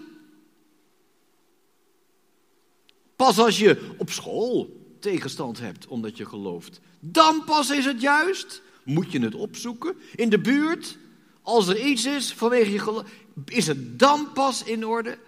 Pas 3.16 3.38
als 3.38 3.58
je 3.58 3.94
op 3.98 4.10
school 4.10 4.78
tegenstand 4.98 5.58
hebt 5.60 5.86
omdat 5.86 6.16
je 6.16 6.26
gelooft, 6.26 6.80
dan 7.00 7.44
pas 7.44 7.70
is 7.70 7.84
het 7.84 8.00
juist. 8.00 8.62
Moet 8.84 9.12
je 9.12 9.20
het 9.20 9.34
opzoeken 9.34 9.96
in 10.14 10.28
de 10.28 10.40
buurt? 10.40 10.98
Als 11.42 11.68
er 11.68 11.86
iets 11.86 12.04
is 12.04 12.32
vanwege 12.32 12.72
je 12.72 12.78
geloof, 12.78 13.04
is 13.44 13.66
het 13.66 13.98
dan 13.98 14.32
pas 14.32 14.64
in 14.64 14.86
orde? 14.86 15.18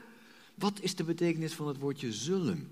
Wat 0.62 0.78
is 0.80 0.94
de 0.94 1.04
betekenis 1.04 1.52
van 1.54 1.68
het 1.68 1.78
woordje 1.78 2.12
zullen? 2.12 2.68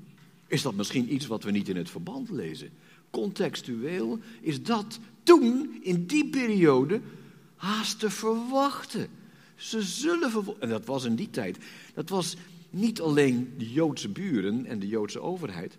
Is 0.46 0.62
dat 0.62 0.74
misschien 0.74 1.14
iets 1.14 1.26
wat 1.26 1.42
we 1.42 1.50
niet 1.50 1.68
in 1.68 1.76
het 1.76 1.90
verband 1.90 2.30
lezen? 2.30 2.70
Contextueel 3.10 4.18
is 4.40 4.62
dat 4.62 4.98
toen, 5.22 5.78
in 5.82 6.06
die 6.06 6.28
periode, 6.28 7.00
haast 7.56 7.98
te 7.98 8.10
verwachten. 8.10 9.08
Ze 9.56 9.82
zullen. 9.82 10.60
En 10.60 10.68
dat 10.68 10.84
was 10.84 11.04
in 11.04 11.14
die 11.14 11.30
tijd. 11.30 11.58
Dat 11.94 12.08
was 12.08 12.36
niet 12.70 13.00
alleen 13.00 13.54
de 13.58 13.72
Joodse 13.72 14.08
buren 14.08 14.66
en 14.66 14.78
de 14.78 14.88
Joodse 14.88 15.20
overheid. 15.20 15.76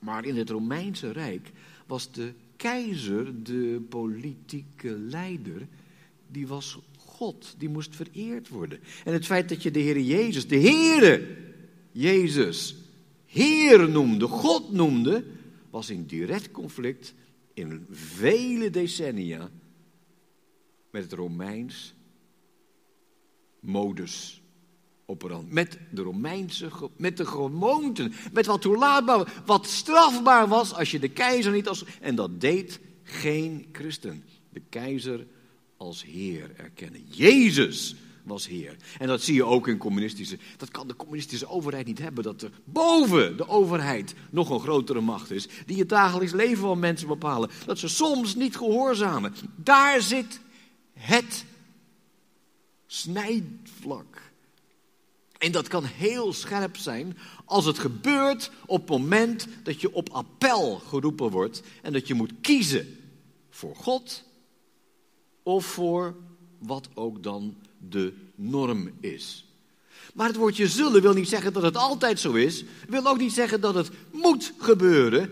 Maar 0.00 0.24
in 0.24 0.36
het 0.36 0.50
Romeinse 0.50 1.10
Rijk 1.10 1.52
was 1.86 2.12
de 2.12 2.32
keizer 2.56 3.42
de 3.42 3.86
politieke 3.88 4.90
leider. 4.90 5.68
Die 6.26 6.46
was 6.46 6.78
God, 7.20 7.54
die 7.58 7.68
moest 7.68 7.96
vereerd 7.96 8.48
worden. 8.48 8.80
En 9.04 9.12
het 9.12 9.26
feit 9.26 9.48
dat 9.48 9.62
je 9.62 9.70
de 9.70 9.78
Heer 9.78 10.00
Jezus, 10.00 10.48
de 10.48 10.58
Heere 10.58 11.36
Jezus, 11.92 12.76
Heer 13.26 13.88
noemde, 13.88 14.26
God 14.26 14.72
noemde, 14.72 15.24
was 15.70 15.90
in 15.90 16.06
direct 16.06 16.50
conflict 16.50 17.14
in 17.54 17.86
vele 17.90 18.70
decennia 18.70 19.50
met 20.90 21.02
het 21.02 21.12
Romeins 21.12 21.94
modus 23.60 24.42
operandi. 25.06 25.52
Met 25.52 25.78
de 25.90 26.02
Romeinse, 26.02 26.70
met 26.96 27.16
de 27.16 27.26
gewoonten, 27.26 28.12
met 28.32 28.46
wat 28.46 28.62
toelaatbaar, 28.62 29.42
wat 29.46 29.66
strafbaar 29.66 30.48
was 30.48 30.74
als 30.74 30.90
je 30.90 30.98
de 30.98 31.10
keizer 31.10 31.52
niet 31.52 31.68
als... 31.68 31.84
En 32.00 32.14
dat 32.14 32.40
deed 32.40 32.80
geen 33.02 33.68
christen. 33.72 34.24
De 34.48 34.62
keizer 34.68 35.26
als 35.80 36.04
heer 36.04 36.50
erkennen. 36.56 37.04
Jezus 37.08 37.94
was 38.22 38.46
heer. 38.46 38.76
En 38.98 39.06
dat 39.06 39.22
zie 39.22 39.34
je 39.34 39.44
ook 39.44 39.68
in 39.68 39.78
communistische. 39.78 40.38
Dat 40.56 40.70
kan 40.70 40.88
de 40.88 40.96
communistische 40.96 41.48
overheid 41.48 41.86
niet 41.86 41.98
hebben. 41.98 42.24
Dat 42.24 42.42
er 42.42 42.50
boven 42.64 43.36
de 43.36 43.48
overheid 43.48 44.14
nog 44.30 44.50
een 44.50 44.60
grotere 44.60 45.00
macht 45.00 45.30
is. 45.30 45.48
Die 45.66 45.78
het 45.78 45.88
dagelijks 45.88 46.32
leven 46.32 46.62
van 46.62 46.78
mensen 46.78 47.08
bepalen. 47.08 47.50
Dat 47.66 47.78
ze 47.78 47.88
soms 47.88 48.34
niet 48.34 48.56
gehoorzamen. 48.56 49.34
Daar 49.56 50.02
zit 50.02 50.40
het 50.92 51.44
snijvlak. 52.86 54.22
En 55.38 55.52
dat 55.52 55.68
kan 55.68 55.84
heel 55.84 56.32
scherp 56.32 56.76
zijn 56.76 57.18
als 57.44 57.64
het 57.64 57.78
gebeurt 57.78 58.50
op 58.66 58.80
het 58.80 58.88
moment 58.88 59.46
dat 59.62 59.80
je 59.80 59.92
op 59.92 60.08
appel 60.10 60.78
geroepen 60.78 61.30
wordt 61.30 61.62
en 61.82 61.92
dat 61.92 62.08
je 62.08 62.14
moet 62.14 62.32
kiezen 62.40 62.98
voor 63.50 63.76
God 63.76 64.28
of 65.42 65.66
voor 65.66 66.16
wat 66.58 66.88
ook 66.94 67.22
dan 67.22 67.56
de 67.78 68.12
norm 68.34 68.90
is. 69.00 69.44
Maar 70.14 70.26
het 70.26 70.36
woordje 70.36 70.68
zullen 70.68 71.02
wil 71.02 71.12
niet 71.12 71.28
zeggen 71.28 71.52
dat 71.52 71.62
het 71.62 71.76
altijd 71.76 72.20
zo 72.20 72.32
is, 72.32 72.64
wil 72.88 73.06
ook 73.06 73.18
niet 73.18 73.32
zeggen 73.32 73.60
dat 73.60 73.74
het 73.74 73.90
moet 74.10 74.52
gebeuren. 74.58 75.30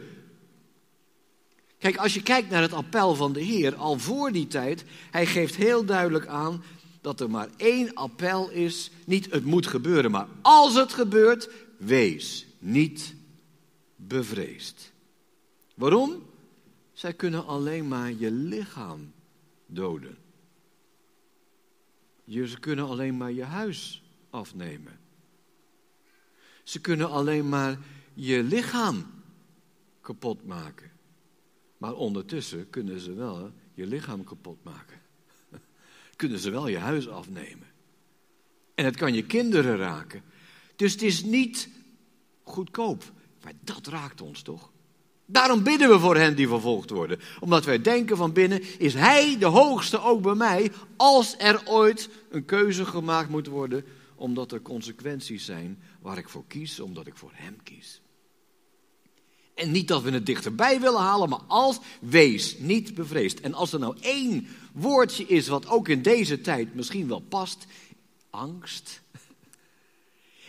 Kijk, 1.78 1.96
als 1.96 2.14
je 2.14 2.22
kijkt 2.22 2.50
naar 2.50 2.62
het 2.62 2.72
appel 2.72 3.14
van 3.14 3.32
de 3.32 3.40
Heer, 3.40 3.74
al 3.74 3.98
voor 3.98 4.32
die 4.32 4.46
tijd, 4.46 4.84
hij 5.10 5.26
geeft 5.26 5.56
heel 5.56 5.84
duidelijk 5.84 6.26
aan 6.26 6.62
dat 7.00 7.20
er 7.20 7.30
maar 7.30 7.48
één 7.56 7.94
appel 7.94 8.50
is. 8.50 8.90
Niet 9.04 9.30
het 9.30 9.44
moet 9.44 9.66
gebeuren, 9.66 10.10
maar 10.10 10.26
als 10.42 10.74
het 10.74 10.92
gebeurt, 10.92 11.50
wees 11.76 12.46
niet 12.58 13.14
bevreesd. 13.96 14.92
Waarom? 15.74 16.22
Zij 16.92 17.14
kunnen 17.14 17.46
alleen 17.46 17.88
maar 17.88 18.12
je 18.12 18.30
lichaam 18.30 19.12
doden. 19.68 20.18
Ze 22.26 22.56
kunnen 22.60 22.84
alleen 22.84 23.16
maar 23.16 23.32
je 23.32 23.44
huis 23.44 24.02
afnemen. 24.30 25.00
Ze 26.62 26.80
kunnen 26.80 27.10
alleen 27.10 27.48
maar 27.48 27.78
je 28.14 28.42
lichaam 28.42 29.06
kapot 30.00 30.44
maken. 30.44 30.90
Maar 31.78 31.94
ondertussen 31.94 32.70
kunnen 32.70 33.00
ze 33.00 33.12
wel 33.12 33.52
je 33.74 33.86
lichaam 33.86 34.24
kapot 34.24 34.64
maken. 34.64 35.00
kunnen 36.16 36.38
ze 36.38 36.50
wel 36.50 36.68
je 36.68 36.78
huis 36.78 37.08
afnemen. 37.08 37.66
En 38.74 38.84
het 38.84 38.96
kan 38.96 39.14
je 39.14 39.26
kinderen 39.26 39.76
raken. 39.76 40.22
Dus 40.76 40.92
het 40.92 41.02
is 41.02 41.24
niet 41.24 41.68
goedkoop. 42.42 43.12
Maar 43.42 43.52
dat 43.60 43.86
raakt 43.86 44.20
ons 44.20 44.42
toch? 44.42 44.70
Daarom 45.30 45.62
bidden 45.62 45.88
we 45.88 45.98
voor 45.98 46.16
hen 46.16 46.36
die 46.36 46.48
vervolgd 46.48 46.90
worden. 46.90 47.20
Omdat 47.40 47.64
wij 47.64 47.82
denken 47.82 48.16
van 48.16 48.32
binnen, 48.32 48.62
is 48.78 48.94
Hij 48.94 49.38
de 49.38 49.46
hoogste 49.46 50.02
ook 50.02 50.22
bij 50.22 50.34
mij, 50.34 50.72
als 50.96 51.34
er 51.38 51.62
ooit 51.64 52.08
een 52.30 52.44
keuze 52.44 52.84
gemaakt 52.84 53.28
moet 53.28 53.46
worden, 53.46 53.84
omdat 54.14 54.52
er 54.52 54.62
consequenties 54.62 55.44
zijn 55.44 55.82
waar 56.00 56.18
ik 56.18 56.28
voor 56.28 56.44
kies, 56.46 56.80
omdat 56.80 57.06
ik 57.06 57.16
voor 57.16 57.30
Hem 57.34 57.56
kies. 57.62 58.00
En 59.54 59.70
niet 59.70 59.88
dat 59.88 60.02
we 60.02 60.10
het 60.10 60.26
dichterbij 60.26 60.80
willen 60.80 61.00
halen, 61.00 61.28
maar 61.28 61.42
als 61.46 61.78
wees 62.00 62.58
niet 62.58 62.94
bevreesd. 62.94 63.40
En 63.40 63.54
als 63.54 63.72
er 63.72 63.78
nou 63.78 63.96
één 64.00 64.46
woordje 64.72 65.26
is 65.26 65.48
wat 65.48 65.68
ook 65.68 65.88
in 65.88 66.02
deze 66.02 66.40
tijd 66.40 66.74
misschien 66.74 67.08
wel 67.08 67.20
past, 67.20 67.66
angst. 68.30 69.00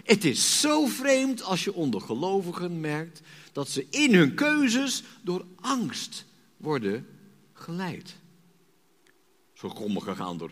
Het 0.04 0.26
is 0.26 0.60
zo 0.62 0.86
vreemd 0.86 1.44
als 1.44 1.64
je 1.64 1.74
onder 1.74 2.02
gelovigen 2.02 2.80
merkt 2.80 3.22
dat 3.52 3.70
ze 3.70 3.88
in 3.90 4.14
hun 4.14 4.34
keuzes 4.34 5.04
door 5.22 5.46
angst 5.56 6.26
worden 6.58 7.08
geleid. 7.54 8.16
Sommigen 9.54 10.16
gaan 10.16 10.38
door 10.38 10.52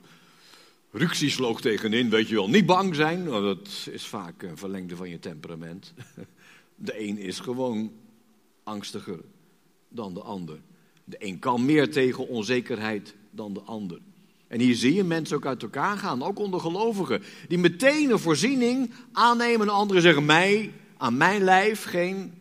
rücksichtsloog 0.92 1.62
tegenin, 1.62 2.10
weet 2.10 2.28
je 2.28 2.36
wel, 2.36 2.50
niet 2.50 2.66
bang 2.66 2.96
zijn. 2.96 3.26
Dat 3.26 3.88
is 3.92 4.06
vaak 4.06 4.44
een 4.44 4.58
verlengde 4.58 4.96
van 4.96 5.10
je 5.10 5.20
temperament. 5.20 5.94
De 6.76 7.08
een 7.08 7.18
is 7.18 7.40
gewoon 7.40 7.92
angstiger 8.64 9.20
dan 9.90 10.14
de 10.14 10.22
ander. 10.22 10.60
De 11.04 11.16
een 11.20 11.40
kan 11.40 11.66
meer 11.66 11.92
tegen 11.92 12.28
onzekerheid 12.28 13.16
dan 13.32 13.54
de 13.54 13.62
ander. 13.62 14.00
En 14.48 14.60
hier 14.60 14.76
zie 14.76 14.94
je 14.94 15.04
mensen 15.04 15.38
ook 15.38 15.46
uit 15.46 15.64
elkaar 15.64 15.98
gaan, 15.98 16.24
ook 16.24 16.40
onder 16.40 16.60
gelovigen, 16.60 17.24
die 17.48 17.58
meteen 17.58 18.12
een 18.12 18.20
voorziening 18.20 18.92
aannemen 19.12 19.68
en 19.68 19.74
anderen 19.74 20.02
zeggen 20.02 20.26
mij, 20.26 20.74
aan 20.98 21.18
mijn 21.18 21.44
lijf 21.44 21.84
geen 21.84 22.34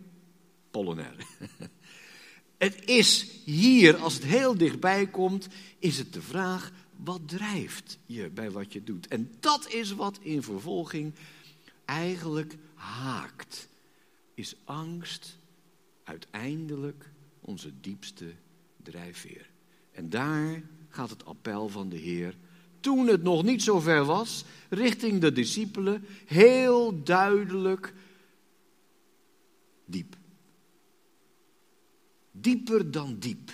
Polonaire. 0.70 1.22
Het 2.56 2.84
is 2.84 3.30
hier, 3.44 3.96
als 3.96 4.14
het 4.14 4.24
heel 4.24 4.56
dichtbij 4.56 5.06
komt, 5.06 5.48
is 5.78 5.98
het 5.98 6.12
de 6.12 6.22
vraag, 6.22 6.72
wat 6.96 7.20
drijft 7.28 7.98
je 8.06 8.30
bij 8.30 8.50
wat 8.50 8.72
je 8.72 8.84
doet? 8.84 9.08
En 9.08 9.30
dat 9.40 9.72
is 9.72 9.92
wat 9.92 10.18
in 10.20 10.42
vervolging 10.42 11.14
eigenlijk 11.84 12.56
haakt. 12.74 13.68
Is 14.34 14.56
angst 14.64 15.38
uiteindelijk 16.04 17.10
onze 17.40 17.72
diepste 17.80 18.32
drijfveer. 18.82 19.50
En 19.92 20.10
daar 20.10 20.62
gaat 20.96 21.10
het 21.10 21.24
appel 21.24 21.68
van 21.68 21.88
de 21.88 21.96
Heer, 21.96 22.36
toen 22.80 23.06
het 23.06 23.22
nog 23.22 23.42
niet 23.42 23.62
zo 23.62 23.80
ver 23.80 24.04
was, 24.04 24.44
richting 24.68 25.20
de 25.20 25.32
discipelen, 25.32 26.04
heel 26.26 27.02
duidelijk 27.02 27.94
diep. 29.84 30.16
Dieper 32.30 32.90
dan 32.90 33.18
diep. 33.18 33.50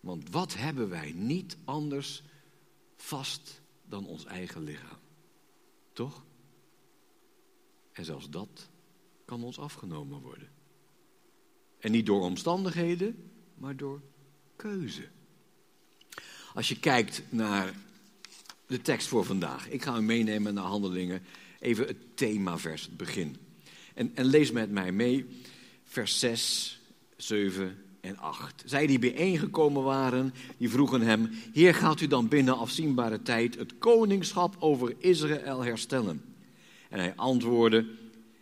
Want 0.00 0.30
wat 0.30 0.54
hebben 0.54 0.88
wij 0.88 1.12
niet 1.12 1.56
anders 1.64 2.22
vast 2.96 3.60
dan 3.84 4.06
ons 4.06 4.24
eigen 4.24 4.62
lichaam. 4.62 4.98
Toch? 5.92 6.24
En 7.92 8.04
zelfs 8.04 8.30
dat 8.30 8.68
kan 9.24 9.44
ons 9.44 9.58
afgenomen 9.58 10.20
worden. 10.20 10.48
En 11.78 11.90
niet 11.90 12.06
door 12.06 12.20
omstandigheden, 12.20 13.30
maar 13.54 13.76
door 13.76 14.00
keuze. 14.56 15.08
Als 16.54 16.68
je 16.68 16.78
kijkt 16.78 17.22
naar 17.28 17.74
de 18.66 18.82
tekst 18.82 19.08
voor 19.08 19.24
vandaag. 19.24 19.68
Ik 19.68 19.82
ga 19.82 19.96
u 19.96 20.02
meenemen 20.02 20.54
naar 20.54 20.64
handelingen. 20.64 21.22
Even 21.60 21.86
het 21.86 22.16
themavers, 22.16 22.82
het 22.82 22.96
begin. 22.96 23.36
En, 23.94 24.10
en 24.14 24.24
lees 24.24 24.50
met 24.50 24.70
mij 24.70 24.92
mee, 24.92 25.26
vers 25.84 26.18
6, 26.18 26.80
7 27.16 27.78
en 28.00 28.18
8. 28.18 28.62
Zij 28.66 28.86
die 28.86 28.98
bijeengekomen 28.98 29.82
waren, 29.82 30.34
die 30.56 30.70
vroegen 30.70 31.00
hem: 31.00 31.30
Heer, 31.52 31.74
gaat 31.74 32.00
u 32.00 32.06
dan 32.06 32.28
binnen 32.28 32.58
afzienbare 32.58 33.22
tijd 33.22 33.54
het 33.54 33.78
koningschap 33.78 34.56
over 34.58 34.94
Israël 34.98 35.64
herstellen? 35.64 36.22
En 36.88 36.98
hij 36.98 37.14
antwoordde: 37.16 37.86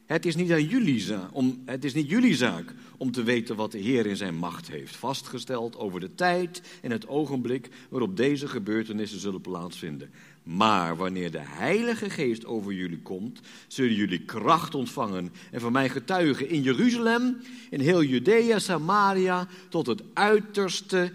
het 0.07 0.27
is, 0.27 0.37
niet 0.37 0.53
aan 0.53 0.65
jullie 0.65 1.15
om, 1.33 1.63
het 1.65 1.85
is 1.85 1.95
niet 1.95 2.09
jullie 2.09 2.35
zaak 2.35 2.75
om 2.97 3.13
te 3.13 3.23
weten 3.23 3.57
wat 3.57 3.73
de 3.73 3.79
Heer 3.79 4.07
in 4.07 4.17
zijn 4.17 4.35
macht 4.35 4.69
heeft 4.69 4.97
vastgesteld 4.97 5.77
over 5.77 6.01
de 6.01 6.15
tijd 6.15 6.63
en 6.83 6.91
het 6.91 7.09
ogenblik 7.09 7.69
waarop 7.89 8.17
deze 8.17 8.49
gebeurtenissen 8.49 9.21
zullen 9.21 9.41
plaatsvinden. 9.41 10.11
Maar 10.43 10.97
wanneer 10.97 11.31
de 11.31 11.43
Heilige 11.43 12.11
Geest 12.11 12.47
over 12.47 12.73
jullie 12.73 13.03
komt, 13.03 13.41
zullen 13.67 13.95
jullie 13.95 14.25
kracht 14.25 14.75
ontvangen 14.75 15.33
en 15.51 15.61
van 15.61 15.73
mij 15.73 15.89
getuigen 15.89 16.49
in 16.49 16.63
Jeruzalem, 16.63 17.43
in 17.71 17.81
heel 17.81 18.03
Judea, 18.03 18.59
Samaria, 18.59 19.49
tot 19.69 19.87
het 19.87 20.03
uiterste 20.15 21.13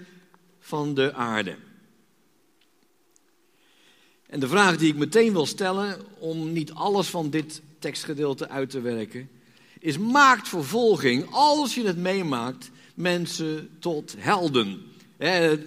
van 0.60 0.94
de 0.94 1.14
aarde. 1.14 1.56
En 4.26 4.40
de 4.40 4.48
vraag 4.48 4.78
die 4.78 4.90
ik 4.90 4.96
meteen 4.96 5.32
wil 5.32 5.46
stellen, 5.46 6.02
om 6.20 6.52
niet 6.52 6.72
alles 6.72 7.08
van 7.08 7.30
dit 7.30 7.62
tekstgedeelte 7.80 8.50
uit 8.50 8.70
te 8.70 8.82
werken, 8.82 9.30
is 9.80 9.98
maakt 9.98 10.48
vervolging, 10.48 11.28
als 11.32 11.76
je 11.76 11.86
het 11.86 11.98
meemaakt, 11.98 12.72
mensen 12.94 13.70
tot 13.80 14.16
helden. 14.18 14.82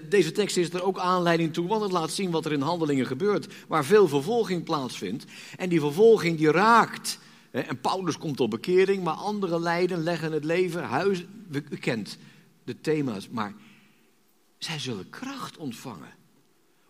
Deze 0.09 0.33
tekst 0.33 0.57
is 0.57 0.73
er 0.73 0.83
ook 0.83 0.99
aanleiding 0.99 1.53
toe, 1.53 1.69
want 1.69 1.83
het 1.83 1.93
laat 1.93 2.11
zien 2.11 2.31
wat 2.31 2.45
er 2.45 2.53
in 2.53 2.61
handelingen 2.61 3.07
gebeurt, 3.07 3.55
waar 3.69 3.85
veel 3.85 4.09
vervolging 4.09 4.65
plaatsvindt. 4.65 5.25
En 5.57 5.69
die 5.69 5.81
vervolging 5.81 6.39
die 6.39 6.51
raakt. 6.51 7.19
En 7.51 7.81
Paulus 7.81 8.19
komt 8.19 8.37
tot 8.37 8.51
bekering, 8.51 9.05
maar 9.05 9.15
andere 9.15 9.61
lijden 9.61 10.03
leggen 10.03 10.33
het 10.33 10.45
leven, 10.45 10.83
huis, 10.83 11.25
u 11.71 11.77
kent 11.77 12.19
de 12.65 12.81
thema's, 12.81 13.29
maar 13.29 13.55
zij 14.59 14.79
zullen 14.79 15.11
kracht 15.11 15.57
ontvangen 15.57 16.15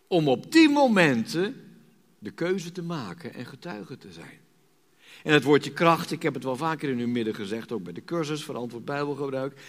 om 0.08 0.28
op 0.28 0.52
die 0.52 0.68
momenten 0.68 1.54
de 2.18 2.30
keuze 2.30 2.72
te 2.72 2.82
maken 2.82 3.34
en 3.34 3.46
getuige 3.46 3.98
te 3.98 4.12
zijn. 4.12 4.40
En 5.22 5.32
het 5.32 5.44
woordje 5.44 5.72
kracht, 5.72 6.10
ik 6.10 6.22
heb 6.22 6.34
het 6.34 6.44
wel 6.44 6.56
vaker 6.56 6.88
in 6.88 6.98
uw 6.98 7.08
midden 7.08 7.34
gezegd, 7.34 7.72
ook 7.72 7.82
bij 7.82 7.92
de 7.92 8.04
cursus 8.04 8.44
verantwoord 8.44 8.84
Bijbelgebruik. 8.84 9.60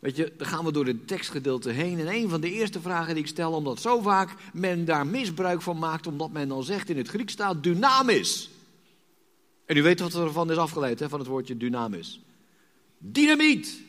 Weet 0.00 0.16
je, 0.16 0.32
dan 0.36 0.46
gaan 0.46 0.64
we 0.64 0.72
door 0.72 0.86
het 0.86 1.06
tekstgedeelte 1.06 1.70
heen. 1.70 1.98
En 1.98 2.08
een 2.08 2.28
van 2.28 2.40
de 2.40 2.52
eerste 2.52 2.80
vragen 2.80 3.14
die 3.14 3.22
ik 3.22 3.28
stel, 3.28 3.52
omdat 3.52 3.80
zo 3.80 4.00
vaak 4.00 4.34
men 4.52 4.84
daar 4.84 5.06
misbruik 5.06 5.62
van 5.62 5.78
maakt, 5.78 6.06
omdat 6.06 6.32
men 6.32 6.48
dan 6.48 6.64
zegt 6.64 6.88
in 6.88 6.96
het 6.96 7.08
Grieks 7.08 7.32
staat 7.32 7.62
dynamis. 7.62 8.50
En 9.64 9.76
u 9.76 9.82
weet 9.82 10.00
wat 10.00 10.14
er 10.14 10.32
van 10.32 10.50
is 10.50 10.56
afgeleid, 10.56 11.00
hè, 11.00 11.08
van 11.08 11.18
het 11.18 11.28
woordje 11.28 11.56
dynamis. 11.56 12.20
Dynamiet. 12.98 13.80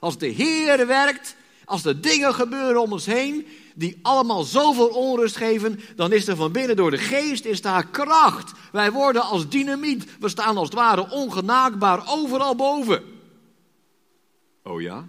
Als 0.00 0.18
de 0.18 0.26
Heer 0.26 0.86
werkt, 0.86 1.36
als 1.64 1.84
er 1.84 2.00
dingen 2.00 2.34
gebeuren 2.34 2.82
om 2.82 2.92
ons 2.92 3.06
heen, 3.06 3.46
die 3.78 3.98
allemaal 4.02 4.42
zoveel 4.42 4.88
onrust 4.88 5.36
geven, 5.36 5.80
dan 5.96 6.12
is 6.12 6.28
er 6.28 6.36
van 6.36 6.52
binnen 6.52 6.76
door 6.76 6.90
de 6.90 6.98
geest 6.98 7.44
is 7.44 7.62
daar 7.62 7.86
kracht. 7.86 8.52
Wij 8.72 8.92
worden 8.92 9.22
als 9.22 9.48
dynamiet. 9.48 10.18
We 10.18 10.28
staan 10.28 10.56
als 10.56 10.68
het 10.68 10.76
ware 10.76 11.10
ongenaakbaar 11.10 12.02
overal 12.08 12.54
boven. 12.54 13.02
Oh 14.62 14.80
ja? 14.80 15.08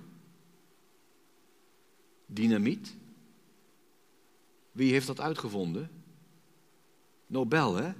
Dynamiet? 2.26 2.96
Wie 4.72 4.92
heeft 4.92 5.08
dat 5.08 5.20
uitgevonden? 5.20 5.90
Nobel, 7.28 7.76
hè? 7.76 7.92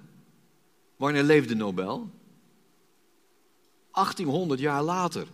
Wanneer 0.96 1.24
leefde 1.24 1.56
Nobel? 1.56 2.10
1800 3.92 4.60
jaar 4.60 4.84
later. 4.84 5.28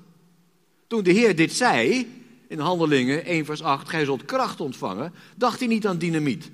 Toen 0.88 1.03
de 1.03 1.12
Heer 1.12 1.36
dit 1.36 1.53
zei, 1.53 2.07
in 2.47 2.60
Handelingen 2.60 3.25
1 3.25 3.45
vers 3.45 3.62
8, 3.62 3.89
gij 3.89 4.05
zult 4.05 4.25
kracht 4.25 4.62
ontvangen, 4.62 5.13
dacht 5.36 5.60
hij 5.60 5.67
niet 5.67 5.88
aan 5.88 5.97
dynamiet. 5.97 6.51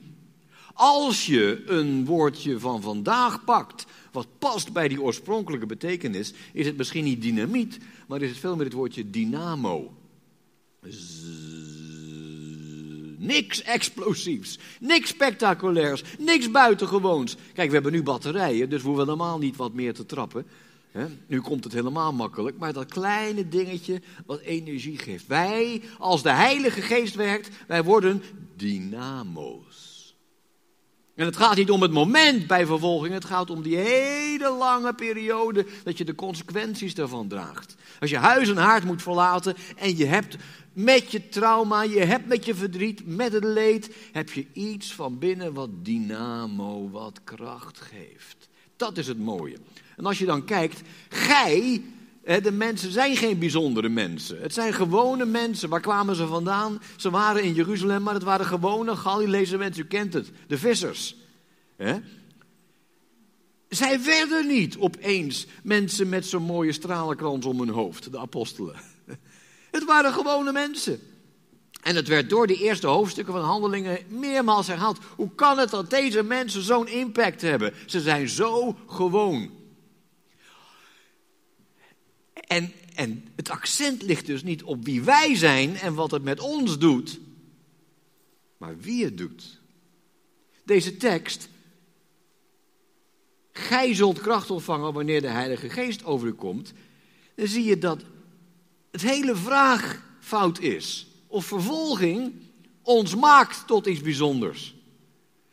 Als 0.74 1.26
je 1.26 1.64
een 1.66 2.06
woordje 2.06 2.60
van 2.60 2.82
vandaag 2.82 3.44
pakt, 3.44 3.86
wat 4.12 4.28
past 4.40 4.74
bij 4.74 4.88
die 4.88 5.02
oorspronkelijke 5.02 5.66
betekenis, 5.66 6.34
is 6.54 6.66
het 6.66 6.78
misschien 6.78 7.04
niet 7.04 7.22
dynamiet, 7.22 7.78
maar 8.08 8.22
is 8.22 8.30
het 8.30 8.40
veel 8.40 8.56
meer 8.56 8.66
het 8.66 8.74
woordje 8.74 9.10
dynamo. 9.10 9.94
Niks 13.18 13.62
explosiefs, 13.62 14.60
niks 14.80 15.10
spectaculairs, 15.10 16.04
niks 16.20 16.52
buitengewoons. 16.52 17.36
Kijk, 17.54 17.68
we 17.68 17.74
hebben 17.74 17.92
nu 17.92 18.04
batterijen, 18.04 18.70
dus 18.70 18.82
we 18.82 18.88
hoeven 18.88 19.06
helemaal 19.06 19.38
niet 19.38 19.56
wat 19.56 19.74
meer 19.74 19.94
te 19.94 20.06
trappen. 20.06 20.46
Nu 21.28 21.42
komt 21.42 21.64
het 21.64 21.74
helemaal 21.74 22.14
makkelijk, 22.14 22.58
maar 22.58 22.74
dat 22.74 22.86
kleine 22.86 23.48
dingetje 23.48 24.02
wat 24.26 24.40
energie 24.40 24.98
geeft. 24.98 25.28
Wij, 25.28 25.82
als 25.98 26.24
de 26.24 26.32
Heilige 26.32 26.82
Geest 26.82 27.16
werkt, 27.16 27.50
wij 27.68 27.84
worden 27.84 28.22
dynamo's. 28.56 30.16
En 31.16 31.26
het 31.26 31.38
gaat 31.38 31.56
niet 31.56 31.72
om 31.72 31.82
het 31.82 31.92
moment 31.92 32.48
bij 32.48 32.66
vervolging, 32.66 33.14
het 33.14 33.26
gaat 33.26 33.50
om 33.50 33.62
die 33.62 33.78
hele 33.78 34.50
lange 34.50 34.94
periode 34.94 35.66
dat 35.84 35.98
je 35.98 36.06
de 36.06 36.16
consequenties 36.16 36.96
daarvan 36.96 37.28
draagt. 37.28 37.76
Als 38.00 38.10
je 38.10 38.18
huis 38.18 38.50
en 38.50 38.58
haard 38.58 38.84
moet 38.84 39.02
verlaten 39.02 39.56
en 39.76 39.98
je 39.98 40.06
hebt 40.06 40.38
met 40.74 41.12
je 41.12 41.30
trauma, 41.30 41.84
je 41.84 42.00
hebt 42.00 42.28
met 42.28 42.46
je 42.46 42.56
verdriet, 42.56 43.06
met 43.06 43.34
het 43.34 43.44
leed, 43.44 43.96
heb 44.12 44.32
je 44.32 44.46
iets 44.54 44.94
van 44.94 45.20
binnen 45.20 45.54
wat 45.54 45.70
dynamo, 45.86 46.90
wat 46.90 47.20
kracht 47.24 47.80
geeft. 47.80 48.50
Dat 48.76 48.98
is 48.98 49.08
het 49.08 49.20
mooie. 49.20 49.58
En 49.98 50.06
als 50.06 50.20
je 50.20 50.26
dan 50.26 50.46
kijkt, 50.46 50.82
gij, 51.10 51.82
de 52.24 52.52
mensen 52.52 52.92
zijn 52.92 53.16
geen 53.16 53.40
bijzondere 53.40 53.90
mensen. 53.90 54.42
Het 54.42 54.54
zijn 54.54 54.74
gewone 54.74 55.26
mensen. 55.26 55.70
Waar 55.70 55.80
kwamen 55.80 56.16
ze 56.16 56.28
vandaan? 56.28 56.82
Ze 56.96 57.10
waren 57.10 57.44
in 57.44 57.54
Jeruzalem, 57.54 58.04
maar 58.04 58.14
het 58.14 58.24
waren 58.24 58.46
gewone 58.46 58.96
Galileese 58.96 59.58
mensen. 59.58 59.84
U 59.84 59.88
kent 59.88 60.14
het, 60.14 60.32
de 60.48 60.58
vissers. 60.58 61.16
Zij 63.70 64.04
werden 64.04 64.48
niet 64.48 64.78
opeens 64.78 65.48
mensen 65.64 66.10
met 66.10 66.26
zo'n 66.26 66.44
mooie 66.44 66.72
stralenkrans 66.72 67.46
om 67.46 67.60
hun 67.60 67.70
hoofd, 67.70 68.12
de 68.12 68.20
apostelen. 68.20 68.76
Het 69.72 69.86
waren 69.86 70.14
gewone 70.14 70.52
mensen. 70.52 71.00
En 71.82 71.96
het 71.96 72.08
werd 72.08 72.30
door 72.30 72.48
de 72.48 72.56
eerste 72.56 72.88
hoofdstukken 72.88 73.34
van 73.34 73.44
Handelingen 73.44 74.00
meermaals 74.08 74.68
herhaald. 74.68 75.00
Hoe 75.16 75.30
kan 75.36 75.58
het 75.58 75.70
dat 75.70 75.90
deze 75.90 76.24
mensen 76.24 76.62
zo'n 76.62 76.88
impact 76.88 77.42
hebben? 77.42 77.74
Ze 77.86 78.02
zijn 78.02 78.30
zo 78.30 78.78
gewoon. 78.88 79.50
En, 82.48 82.74
en 82.96 83.28
het 83.36 83.50
accent 83.50 84.02
ligt 84.02 84.26
dus 84.26 84.44
niet 84.44 84.64
op 84.64 84.86
wie 84.86 85.02
wij 85.02 85.36
zijn 85.36 85.76
en 85.76 85.94
wat 85.94 86.12
het 86.12 86.24
met 86.24 86.40
ons 86.40 86.80
doet, 86.80 87.20
maar 88.58 88.78
wie 88.78 89.04
het 89.04 89.18
doet. 89.18 89.60
Deze 90.64 90.98
tekst. 90.98 91.50
Gij 93.52 93.96
zult 93.96 94.20
kracht 94.20 94.50
ontvangen 94.52 94.94
wanneer 94.94 95.22
de 95.22 95.28
Heilige 95.28 95.70
Geest 95.70 96.04
over 96.04 96.28
u 96.28 96.34
komt. 96.34 96.74
Dan 97.36 97.48
zie 97.48 97.64
je 97.64 97.78
dat 97.78 98.04
het 98.92 99.02
hele 99.02 99.36
vraag 99.36 100.04
fout 100.20 100.60
is. 100.60 101.08
Of 101.28 101.46
vervolging 101.46 102.34
ons 102.82 103.16
maakt 103.16 103.68
tot 103.68 103.86
iets 103.86 104.02
bijzonders. 104.02 104.76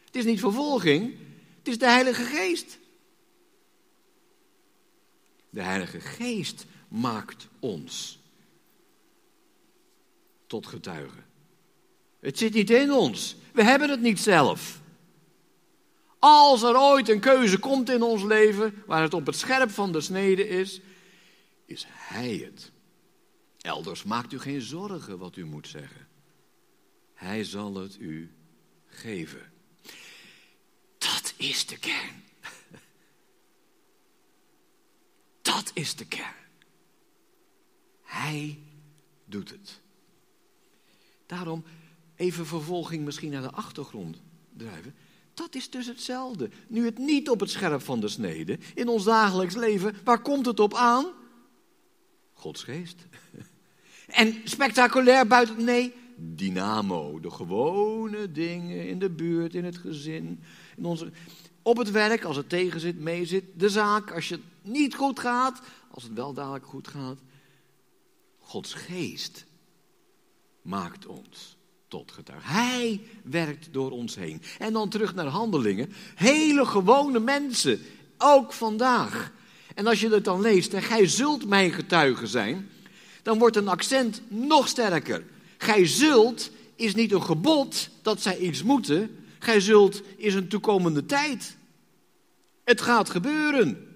Het 0.05 0.17
is 0.17 0.25
niet 0.25 0.41
vervolging, 0.41 1.15
het 1.59 1.69
is 1.69 1.79
de 1.79 1.89
Heilige 1.89 2.25
Geest. 2.25 2.79
De 5.51 5.63
Heilige 5.63 6.01
Geest 6.01 6.67
maakt 6.89 7.49
ons 7.61 8.19
tot 10.47 10.67
getuigen. 10.67 11.27
Het 12.21 12.39
zit 12.39 12.55
niet 12.55 12.71
in 12.71 12.93
ons. 12.93 13.37
We 13.53 13.63
hebben 13.63 13.91
het 13.91 14.01
niet 14.01 14.21
zelf. 14.21 14.81
Als 16.19 16.63
er 16.63 16.79
ooit 16.79 17.09
een 17.09 17.21
keuze 17.21 17.59
komt 17.59 17.91
in 17.91 18.03
ons 18.03 18.23
leven 18.23 18.83
waar 18.87 19.03
het 19.03 19.15
op 19.15 19.27
het 19.27 19.37
scherp 19.37 19.71
van 19.71 19.93
de 19.93 20.01
snede 20.01 20.49
is, 20.49 20.81
is 21.67 21.87
Hij 21.89 22.37
het. 22.37 22.71
Elders 23.61 24.03
maakt 24.03 24.33
u 24.33 24.39
geen 24.39 24.61
zorgen 24.61 25.19
wat 25.19 25.37
u 25.37 25.45
moet 25.45 25.69
zeggen. 25.69 26.09
Hij 27.15 27.45
zal 27.45 27.75
het 27.75 27.97
u 28.01 28.33
geven. 28.87 29.53
Dat 30.99 31.35
is 31.37 31.67
de 31.67 31.79
kern. 31.79 32.25
Dat 35.43 35.71
is 35.75 35.97
de 35.97 36.07
kern. 36.07 36.48
Hij 38.09 38.59
doet 39.25 39.51
het. 39.51 39.81
Daarom 41.27 41.65
even 42.17 42.47
vervolging 42.47 43.05
misschien 43.05 43.31
naar 43.31 43.43
de 43.43 43.51
achtergrond 43.51 44.21
drijven. 44.57 44.95
Dat 45.35 45.55
is 45.55 45.71
dus 45.71 45.87
hetzelfde. 45.87 46.51
Nu 46.69 46.85
het 46.85 46.99
niet 46.99 47.31
op 47.31 47.41
het 47.41 47.51
scherp 47.51 47.83
van 47.83 48.01
de 48.01 48.09
snede, 48.09 48.59
in 48.75 48.89
ons 48.89 49.05
dagelijks 49.05 49.55
leven, 49.55 49.95
waar 50.05 50.23
komt 50.23 50.47
het 50.47 50.61
op 50.61 50.75
aan? 50.75 51.07
Gods 52.33 52.63
geest. 52.63 53.07
En 54.09 54.41
spectaculair 54.45 55.27
buiten, 55.27 55.65
nee, 55.65 55.95
dynamo. 56.17 57.21
De 57.21 57.31
gewone 57.31 58.33
dingen 58.33 58.89
in 58.89 58.99
de 58.99 59.11
buurt, 59.11 59.55
in 59.55 59.65
het 59.65 59.77
gezin, 59.77 60.43
in 60.77 60.85
onze, 60.85 61.11
op 61.63 61.77
het 61.77 61.91
werk, 61.91 62.25
als 62.25 62.37
het 62.37 62.49
tegen 62.49 62.81
zit, 62.81 62.99
mee 62.99 63.25
zit. 63.25 63.45
De 63.55 63.69
zaak, 63.69 64.11
als 64.11 64.29
het 64.29 64.41
niet 64.63 64.95
goed 64.95 65.21
gaat, 65.21 65.61
als 65.91 66.03
het 66.03 66.13
wel 66.13 66.33
dadelijk 66.33 66.67
goed 66.67 66.89
gaat. 66.89 67.19
Gods 68.49 68.75
geest 68.75 69.45
maakt 70.63 71.07
ons 71.07 71.57
tot 71.89 72.13
getuige. 72.13 72.49
Hij 72.49 73.01
werkt 73.23 73.69
door 73.73 73.91
ons 73.91 74.15
heen. 74.15 74.43
En 74.59 74.73
dan 74.73 74.89
terug 74.89 75.15
naar 75.15 75.27
handelingen. 75.27 75.93
Hele 76.15 76.67
gewone 76.67 77.19
mensen, 77.19 77.81
ook 78.19 78.53
vandaag. 78.53 79.33
En 79.75 79.87
als 79.87 80.01
je 80.01 80.09
het 80.09 80.25
dan 80.25 80.41
leest, 80.41 80.73
en 80.73 80.83
gij 80.83 81.07
zult 81.07 81.47
mijn 81.47 81.73
getuige 81.73 82.27
zijn, 82.27 82.71
dan 83.23 83.39
wordt 83.39 83.57
een 83.57 83.69
accent 83.69 84.23
nog 84.29 84.69
sterker. 84.69 85.25
Gij 85.59 85.87
zult 85.87 86.51
is 86.77 86.95
niet 86.95 87.13
een 87.13 87.23
gebod 87.23 87.89
dat 88.03 88.23
zij 88.23 88.39
iets 88.39 88.63
moeten. 88.63 89.25
Gij 89.39 89.61
zult 89.61 90.03
is 90.17 90.35
een 90.35 90.49
toekomende 90.49 91.07
tijd. 91.07 91.57
Het 92.65 92.81
gaat 92.81 93.11
gebeuren. 93.11 93.88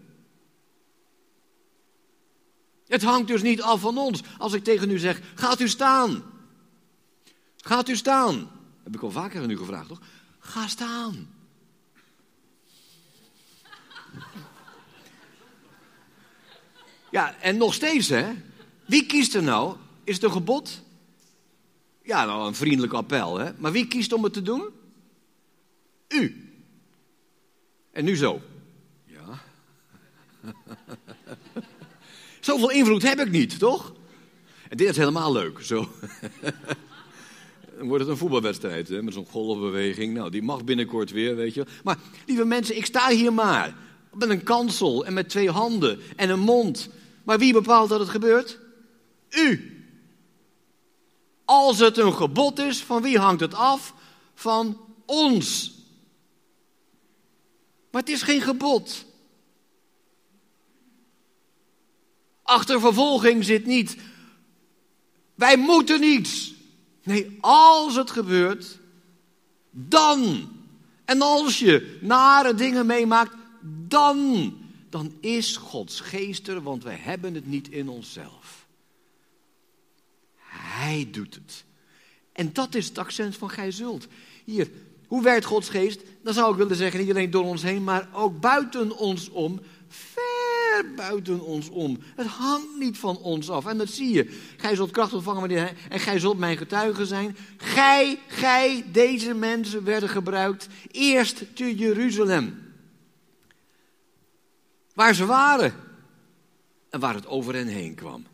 Het 2.92 3.02
hangt 3.02 3.26
dus 3.26 3.42
niet 3.42 3.62
af 3.62 3.80
van 3.80 3.98
ons. 3.98 4.22
Als 4.38 4.52
ik 4.52 4.64
tegen 4.64 4.90
u 4.90 4.98
zeg, 4.98 5.20
gaat 5.34 5.60
u 5.60 5.68
staan. 5.68 6.22
Gaat 7.56 7.88
u 7.88 7.96
staan. 7.96 8.50
Heb 8.82 8.94
ik 8.94 9.02
al 9.02 9.10
vaker 9.10 9.42
aan 9.42 9.50
u 9.50 9.56
gevraagd, 9.56 9.88
toch? 9.88 10.00
Ga 10.38 10.66
staan. 10.66 11.28
Ja, 17.10 17.34
en 17.40 17.56
nog 17.56 17.74
steeds, 17.74 18.08
hè? 18.08 18.32
Wie 18.86 19.06
kiest 19.06 19.34
er 19.34 19.42
nou? 19.42 19.76
Is 20.04 20.14
het 20.14 20.24
een 20.24 20.32
gebod? 20.32 20.82
Ja, 22.02 22.24
nou, 22.24 22.46
een 22.46 22.54
vriendelijk 22.54 22.92
appel, 22.92 23.38
hè? 23.38 23.52
Maar 23.58 23.72
wie 23.72 23.86
kiest 23.86 24.12
om 24.12 24.24
het 24.24 24.32
te 24.32 24.42
doen? 24.42 24.68
U. 26.08 26.52
En 27.90 28.04
nu 28.04 28.16
zo. 28.16 28.40
Ja. 29.04 29.42
Zoveel 32.44 32.70
invloed 32.70 33.02
heb 33.02 33.20
ik 33.20 33.30
niet, 33.30 33.58
toch? 33.58 33.92
En 34.68 34.76
dit 34.76 34.88
is 34.88 34.96
helemaal 34.96 35.32
leuk, 35.32 35.60
zo. 35.60 35.88
Dan 37.76 37.86
wordt 37.86 38.02
het 38.02 38.12
een 38.12 38.16
voetbalwedstrijd 38.18 38.88
hè, 38.88 39.02
met 39.02 39.14
zo'n 39.14 39.26
golfbeweging. 39.26 40.14
Nou, 40.14 40.30
die 40.30 40.42
mag 40.42 40.64
binnenkort 40.64 41.10
weer, 41.10 41.36
weet 41.36 41.54
je. 41.54 41.66
Maar 41.84 41.98
lieve 42.26 42.44
mensen, 42.44 42.76
ik 42.76 42.86
sta 42.86 43.08
hier 43.08 43.32
maar. 43.32 43.74
Met 44.12 44.28
een 44.28 44.42
kansel 44.42 45.06
en 45.06 45.12
met 45.12 45.28
twee 45.28 45.50
handen 45.50 46.00
en 46.16 46.30
een 46.30 46.40
mond. 46.40 46.88
Maar 47.24 47.38
wie 47.38 47.52
bepaalt 47.52 47.88
dat 47.88 48.00
het 48.00 48.08
gebeurt? 48.08 48.58
U. 49.30 49.76
Als 51.44 51.78
het 51.78 51.98
een 51.98 52.14
gebod 52.14 52.58
is, 52.58 52.82
van 52.82 53.02
wie 53.02 53.18
hangt 53.18 53.40
het 53.40 53.54
af? 53.54 53.94
Van 54.34 54.80
ons. 55.06 55.74
Maar 57.90 58.00
het 58.00 58.10
is 58.10 58.22
geen 58.22 58.40
gebod. 58.40 59.04
Achter 62.42 62.80
vervolging 62.80 63.44
zit 63.44 63.66
niet. 63.66 63.96
Wij 65.34 65.56
moeten 65.56 66.02
iets. 66.02 66.54
Nee, 67.02 67.38
als 67.40 67.96
het 67.96 68.10
gebeurt, 68.10 68.78
dan. 69.70 70.50
En 71.04 71.22
als 71.22 71.58
je 71.58 71.98
nare 72.00 72.54
dingen 72.54 72.86
meemaakt, 72.86 73.34
dan. 73.88 74.56
Dan 74.90 75.14
is 75.20 75.56
Gods 75.56 76.00
geest 76.00 76.48
er, 76.48 76.62
want 76.62 76.82
wij 76.82 76.98
hebben 77.00 77.34
het 77.34 77.46
niet 77.46 77.68
in 77.68 77.88
onszelf. 77.88 78.66
Hij 80.82 81.08
doet 81.10 81.34
het. 81.34 81.64
En 82.32 82.52
dat 82.52 82.74
is 82.74 82.88
het 82.88 82.98
accent 82.98 83.36
van 83.36 83.50
gij 83.50 83.70
zult. 83.70 84.06
Hier, 84.44 84.70
hoe 85.06 85.22
werkt 85.22 85.44
Gods 85.44 85.68
geest? 85.68 86.00
Dan 86.22 86.34
zou 86.34 86.52
ik 86.52 86.58
willen 86.58 86.76
zeggen, 86.76 87.00
niet 87.00 87.10
alleen 87.10 87.30
door 87.30 87.44
ons 87.44 87.62
heen, 87.62 87.84
maar 87.84 88.08
ook 88.12 88.40
buiten 88.40 88.96
ons 88.96 89.28
om. 89.28 89.60
Ver 89.88 90.31
buiten 90.96 91.40
ons 91.40 91.68
om. 91.68 91.98
Het 92.16 92.26
hangt 92.26 92.78
niet 92.78 92.98
van 92.98 93.18
ons 93.18 93.50
af. 93.50 93.66
En 93.66 93.78
dat 93.78 93.88
zie 93.88 94.12
je. 94.12 94.40
Gij 94.56 94.74
zult 94.74 94.90
kracht 94.90 95.12
ontvangen 95.12 95.40
wanneer 95.40 95.76
en 95.88 96.00
gij 96.00 96.18
zult 96.18 96.38
mijn 96.38 96.56
getuige 96.56 97.06
zijn. 97.06 97.36
Gij, 97.56 98.18
gij, 98.26 98.84
deze 98.92 99.34
mensen 99.34 99.84
werden 99.84 100.08
gebruikt 100.08 100.68
eerst 100.90 101.56
te 101.56 101.76
Jeruzalem. 101.76 102.72
Waar 104.94 105.14
ze 105.14 105.26
waren 105.26 105.74
en 106.90 107.00
waar 107.00 107.14
het 107.14 107.26
over 107.26 107.54
hen 107.54 107.66
heen 107.66 107.94
kwam. 107.94 108.26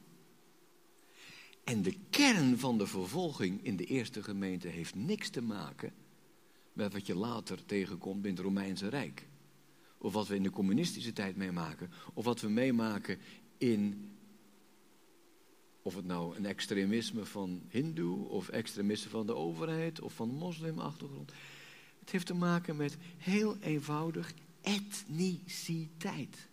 En 1.65 1.83
de 1.83 1.95
kern 2.11 2.59
van 2.59 2.79
de 2.79 2.87
vervolging 2.87 3.65
in 3.65 3.77
de 3.77 3.85
eerste 3.85 4.23
gemeente 4.23 4.69
heeft 4.69 4.95
niks 4.95 5.29
te 5.29 5.43
maken 5.43 5.93
met 6.73 6.93
wat 6.93 7.07
je 7.07 7.17
later 7.17 7.65
tegenkomt 7.67 8.25
in 8.25 8.31
het 8.31 8.41
Romeinse 8.41 8.89
Rijk. 8.89 9.28
Of 9.99 10.13
wat 10.13 10.29
we 10.29 10.35
in 10.35 10.43
de 10.43 10.51
communistische 10.51 11.13
tijd 11.13 11.37
meemaken. 11.37 11.91
Of 12.15 12.25
wat 12.25 12.41
we 12.41 12.49
meemaken 12.49 13.19
in. 13.59 14.11
Of 15.83 15.95
het 15.95 16.05
nou 16.05 16.37
een 16.37 16.47
extremisme 16.47 17.25
van 17.25 17.63
Hindoe, 17.69 18.29
of 18.29 18.49
extremisme 18.49 19.11
van 19.11 19.27
de 19.27 19.35
overheid, 19.35 20.01
of 20.01 20.13
van 20.13 20.29
moslimachtergrond. 20.29 21.33
Het 22.01 22.11
heeft 22.11 22.27
te 22.27 22.35
maken 22.35 22.77
met 22.77 22.97
heel 23.17 23.57
eenvoudig 23.61 24.33
etniciteit. 24.61 26.49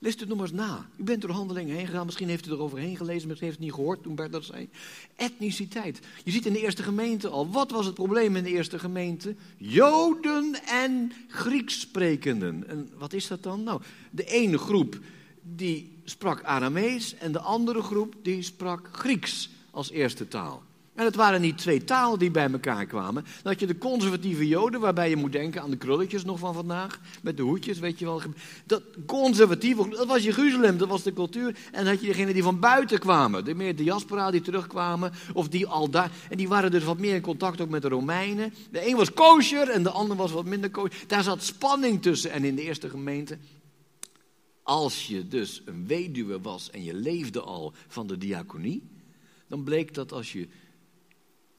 Lees 0.00 0.20
het 0.20 0.28
nog 0.28 0.38
maar 0.38 0.46
eens 0.46 0.56
na. 0.56 0.88
U 0.96 1.02
bent 1.02 1.20
door 1.20 1.30
handelingen 1.30 1.76
heen 1.76 1.86
gegaan. 1.86 2.04
Misschien 2.04 2.28
heeft 2.28 2.46
u 2.46 2.50
er 2.50 2.60
overheen 2.60 2.96
gelezen, 2.96 3.28
misschien 3.28 3.48
heeft 3.48 3.60
u 3.60 3.64
het 3.64 3.70
niet 3.70 3.72
gehoord 3.72 4.02
toen 4.02 4.14
Bert 4.14 4.44
zei. 4.44 4.68
Etniciteit. 5.16 6.00
Je 6.24 6.30
ziet 6.30 6.46
in 6.46 6.52
de 6.52 6.60
eerste 6.60 6.82
gemeente 6.82 7.28
al. 7.28 7.50
Wat 7.50 7.70
was 7.70 7.86
het 7.86 7.94
probleem 7.94 8.36
in 8.36 8.44
de 8.44 8.50
eerste 8.50 8.78
gemeente? 8.78 9.34
Joden 9.56 10.56
en 10.66 11.12
Grieks 11.28 11.80
sprekenden. 11.80 12.68
En 12.68 12.90
wat 12.98 13.12
is 13.12 13.26
dat 13.26 13.42
dan? 13.42 13.62
Nou, 13.62 13.82
de 14.10 14.24
ene 14.24 14.58
groep 14.58 14.98
die 15.42 15.98
sprak 16.04 16.42
Aramees 16.42 17.14
en 17.14 17.32
de 17.32 17.40
andere 17.40 17.82
groep 17.82 18.14
die 18.22 18.42
sprak 18.42 18.88
Grieks 18.92 19.50
als 19.70 19.90
eerste 19.90 20.28
taal. 20.28 20.62
En 20.98 21.04
het 21.04 21.14
waren 21.14 21.40
niet 21.40 21.58
twee 21.58 21.84
talen 21.84 22.18
die 22.18 22.30
bij 22.30 22.50
elkaar 22.50 22.86
kwamen. 22.86 23.24
Dan 23.42 23.52
had 23.52 23.60
je 23.60 23.66
de 23.66 23.78
conservatieve 23.78 24.48
Joden, 24.48 24.80
waarbij 24.80 25.08
je 25.08 25.16
moet 25.16 25.32
denken 25.32 25.62
aan 25.62 25.70
de 25.70 25.76
krulletjes 25.76 26.24
nog 26.24 26.38
van 26.38 26.54
vandaag. 26.54 27.00
Met 27.22 27.36
de 27.36 27.42
hoedjes, 27.42 27.78
weet 27.78 27.98
je 27.98 28.04
wel. 28.04 28.22
Dat 28.66 28.82
conservatieve, 29.06 29.88
dat 29.88 30.06
was 30.06 30.22
Jeruzalem, 30.22 30.78
dat 30.78 30.88
was 30.88 31.02
de 31.02 31.12
cultuur. 31.12 31.46
En 31.46 31.84
dan 31.84 31.86
had 31.86 32.00
je 32.00 32.06
degenen 32.06 32.34
die 32.34 32.42
van 32.42 32.60
buiten 32.60 32.98
kwamen. 32.98 33.44
De 33.44 33.54
meer 33.54 33.76
diaspora 33.76 34.30
die 34.30 34.40
terugkwamen, 34.40 35.12
of 35.32 35.48
die 35.48 35.66
al 35.66 35.90
daar. 35.90 36.10
En 36.30 36.36
die 36.36 36.48
waren 36.48 36.70
dus 36.70 36.84
wat 36.84 36.98
meer 36.98 37.14
in 37.14 37.20
contact 37.20 37.60
ook 37.60 37.68
met 37.68 37.82
de 37.82 37.88
Romeinen. 37.88 38.54
De 38.70 38.88
een 38.88 38.96
was 38.96 39.12
kosher 39.12 39.68
en 39.68 39.82
de 39.82 39.90
ander 39.90 40.16
was 40.16 40.32
wat 40.32 40.44
minder 40.44 40.70
kosher. 40.70 41.04
Daar 41.06 41.22
zat 41.22 41.42
spanning 41.42 42.02
tussen. 42.02 42.30
En 42.30 42.44
in 42.44 42.54
de 42.54 42.62
eerste 42.62 42.88
gemeente 42.88 43.38
als 44.62 45.06
je 45.06 45.28
dus 45.28 45.62
een 45.64 45.86
weduwe 45.86 46.40
was 46.40 46.70
en 46.70 46.84
je 46.84 46.94
leefde 46.94 47.40
al 47.40 47.72
van 47.86 48.06
de 48.06 48.18
diaconie, 48.18 48.82
dan 49.46 49.62
bleek 49.62 49.94
dat 49.94 50.12
als 50.12 50.32
je 50.32 50.48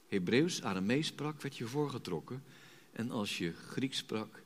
Hebreeuws, 0.10 0.64
Aramees 0.64 1.08
sprak, 1.08 1.42
werd 1.42 1.58
je 1.58 1.68
voorgetrokken. 1.68 2.44
En 2.92 3.12
als 3.12 3.38
je 3.38 3.54
Grieks 3.54 3.98
sprak, 3.98 4.44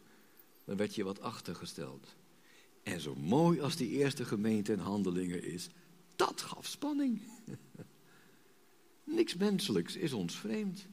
dan 0.66 0.78
werd 0.78 0.96
je 0.96 1.04
wat 1.04 1.22
achtergesteld. 1.22 2.16
En 2.84 3.00
zo 3.00 3.16
mooi 3.16 3.62
als 3.62 3.76
die 3.76 3.90
eerste 3.90 4.26
gemeente 4.26 4.74
en 4.74 4.80
handelingen 4.80 5.44
is, 5.44 5.70
dat 6.16 6.42
gaf 6.42 6.66
spanning. 6.66 7.22
Niks 9.04 9.36
menselijks 9.36 9.96
is 9.96 10.14
ons 10.14 10.36
vreemd. 10.36 10.88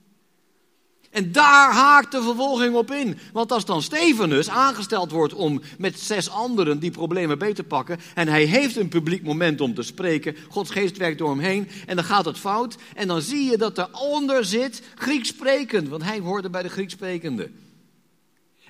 En 1.10 1.32
daar 1.32 1.72
haakt 1.72 2.12
de 2.12 2.22
vervolging 2.22 2.74
op 2.74 2.90
in. 2.90 3.18
Want 3.32 3.52
als 3.52 3.64
dan 3.64 3.82
Stefanus 3.82 4.48
aangesteld 4.48 5.10
wordt 5.10 5.34
om 5.34 5.60
met 5.78 6.00
zes 6.00 6.30
anderen 6.30 6.78
die 6.78 6.90
problemen 6.90 7.38
beter 7.38 7.54
te 7.54 7.64
pakken. 7.64 8.00
en 8.14 8.28
hij 8.28 8.44
heeft 8.44 8.76
een 8.76 8.88
publiek 8.88 9.22
moment 9.22 9.60
om 9.60 9.74
te 9.74 9.82
spreken. 9.82 10.36
Gods 10.48 10.70
geest 10.70 10.96
werkt 10.96 11.18
door 11.18 11.30
hem 11.30 11.38
heen. 11.38 11.68
en 11.86 11.96
dan 11.96 12.04
gaat 12.04 12.24
het 12.24 12.38
fout. 12.38 12.76
En 12.94 13.08
dan 13.08 13.22
zie 13.22 13.50
je 13.50 13.56
dat 13.56 13.78
eronder 13.78 14.44
zit 14.44 14.82
Grieks 14.94 15.28
sprekend. 15.28 15.88
Want 15.88 16.02
hij 16.02 16.18
hoorde 16.18 16.50
bij 16.50 16.62
de 16.62 16.68
Grieks 16.68 16.92
sprekende. 16.92 17.50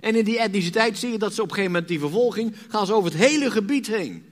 En 0.00 0.14
in 0.14 0.24
die 0.24 0.38
etniciteit 0.38 0.98
zie 0.98 1.10
je 1.10 1.18
dat 1.18 1.34
ze 1.34 1.42
op 1.42 1.48
een 1.48 1.54
gegeven 1.54 1.72
moment 1.72 1.90
die 1.90 1.98
vervolging. 1.98 2.54
gaan 2.68 2.86
ze 2.86 2.94
over 2.94 3.10
het 3.10 3.20
hele 3.20 3.50
gebied 3.50 3.86
heen. 3.86 4.29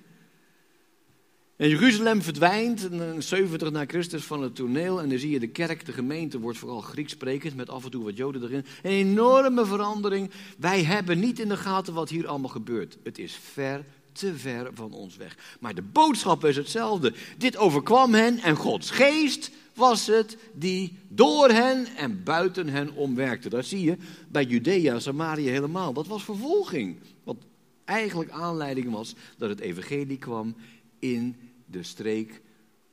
En 1.59 1.69
Jeruzalem 1.69 2.23
verdwijnt, 2.23 2.89
70 3.19 3.71
na 3.71 3.85
Christus, 3.87 4.25
van 4.25 4.43
het 4.43 4.55
toneel. 4.55 5.01
En 5.01 5.09
dan 5.09 5.19
zie 5.19 5.31
je 5.31 5.41
de 5.41 5.49
kerk, 5.49 5.87
de 5.87 5.93
gemeente, 5.93 6.39
wordt 6.39 6.59
vooral 6.59 6.81
Grieks 6.81 7.13
sprekend, 7.13 7.57
met 7.57 7.71
af 7.71 7.85
en 7.85 7.91
toe 7.91 8.05
wat 8.05 8.17
Joden 8.17 8.43
erin. 8.43 8.65
Een 8.83 8.91
enorme 8.91 9.67
verandering. 9.67 10.31
Wij 10.59 10.83
hebben 10.83 11.19
niet 11.19 11.39
in 11.39 11.49
de 11.49 11.57
gaten 11.57 11.95
wat 11.95 12.09
hier 12.09 12.27
allemaal 12.27 12.51
gebeurt. 12.51 12.99
Het 13.03 13.19
is 13.19 13.39
ver 13.53 13.85
te 14.13 14.37
ver 14.37 14.71
van 14.75 14.93
ons 14.93 15.17
weg. 15.17 15.37
Maar 15.61 15.75
de 15.75 15.83
boodschap 15.83 16.45
is 16.45 16.57
hetzelfde. 16.57 17.13
Dit 17.39 17.57
overkwam 17.57 18.15
hen 18.15 18.39
en 18.39 18.57
Gods 18.57 18.91
geest 18.91 19.51
was 19.75 20.07
het 20.07 20.37
die 20.55 20.97
door 21.09 21.49
hen 21.49 21.87
en 21.97 22.23
buiten 22.25 22.69
hen 22.69 22.95
omwerkte. 22.95 23.49
Dat 23.49 23.65
zie 23.65 23.83
je 23.83 23.97
bij 24.29 24.45
Judea, 24.45 24.99
Samaria 24.99 25.51
helemaal. 25.51 25.93
Dat 25.93 26.07
was 26.07 26.25
vervolging. 26.25 26.99
Wat 27.25 27.37
eigenlijk 27.85 28.31
aanleiding 28.31 28.91
was 28.91 29.15
dat 29.39 29.49
het 29.49 29.61
evangelie 29.61 30.19
kwam 30.19 30.55
in 30.99 31.37
de 31.71 31.83
streek 31.83 32.41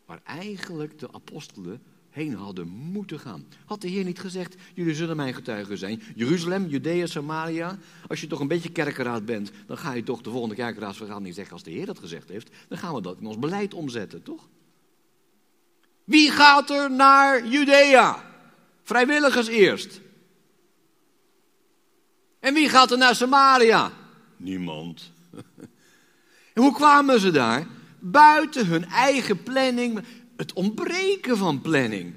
waar 0.06 0.22
eigenlijk 0.24 1.00
de 1.00 1.12
apostelen 1.12 1.82
heen 2.10 2.34
hadden 2.34 2.68
moeten 2.68 3.20
gaan. 3.20 3.46
Had 3.66 3.82
de 3.82 3.88
Heer 3.88 4.04
niet 4.04 4.20
gezegd, 4.20 4.56
jullie 4.74 4.96
zullen 4.96 5.16
mijn 5.16 5.34
getuigen 5.34 5.78
zijn. 5.78 6.02
Jeruzalem, 6.16 6.68
Judea, 6.68 7.06
Samaria. 7.06 7.78
Als 8.08 8.22
je 8.22 8.28
toch 8.28 8.40
een 8.40 8.48
beetje 8.48 8.72
kerkenraad 8.72 9.26
bend, 9.26 9.52
dan 9.68 9.78
ga 9.78 9.94
je 9.94 10.04
toch 10.04 10.22
de 10.22 10.30
volgende 10.30 10.56
kerkenraadsvergadering 10.56 11.36
zeggen 11.36 11.54
als 11.54 11.64
de 11.64 11.72
Heer 11.72 11.86
dat 11.86 12.00
gezegd 12.00 12.30
heeft. 12.30 12.50
Dan 12.68 12.78
gaan 12.78 12.94
we 12.96 13.02
dat 13.02 13.20
in 13.20 13.26
ons 13.26 13.40
beleid 13.40 13.74
omzetten, 13.74 14.24
toch? 14.24 14.48
Wie 16.04 16.32
gaat 16.32 16.70
er 16.70 16.92
naar 16.92 17.48
Judea? 17.48 18.34
Vrijwilligers 18.84 19.48
eerst. 19.48 20.02
En 22.40 22.54
wie 22.54 22.70
gaat 22.70 22.92
er 22.92 22.98
naar 22.98 23.16
Samaria? 23.16 23.92
Niemand. 24.38 25.12
En 26.54 26.62
hoe 26.62 26.74
kwamen 26.74 27.20
ze 27.20 27.32
daar? 27.32 27.68
Buiten 28.08 28.68
hun 28.68 28.86
eigen 28.86 29.44
planning, 29.44 30.04
het 30.38 30.54
ontbreken 30.54 31.38
van 31.38 31.62
planning. 31.62 32.14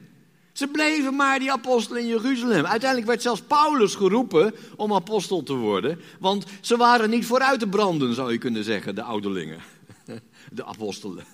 Ze 0.53 0.69
bleven 0.69 1.17
maar 1.17 1.39
die 1.39 1.53
apostelen 1.53 2.03
in 2.03 2.09
Jeruzalem. 2.09 2.67
Uiteindelijk 2.67 3.09
werd 3.09 3.23
zelfs 3.23 3.41
Paulus 3.41 3.95
geroepen 3.95 4.55
om 4.77 4.95
apostel 4.95 5.43
te 5.43 5.55
worden. 5.55 6.01
Want 6.19 6.45
ze 6.61 6.77
waren 6.77 7.11
niet 7.11 7.27
vooruit 7.27 7.61
te 7.61 7.67
branden, 7.67 8.15
zou 8.15 8.33
je 8.33 8.39
kunnen 8.39 8.65
zeggen, 8.65 8.95
de 8.95 9.03
ouderlingen. 9.03 9.61
De 10.53 10.65
apostelen. 10.65 11.25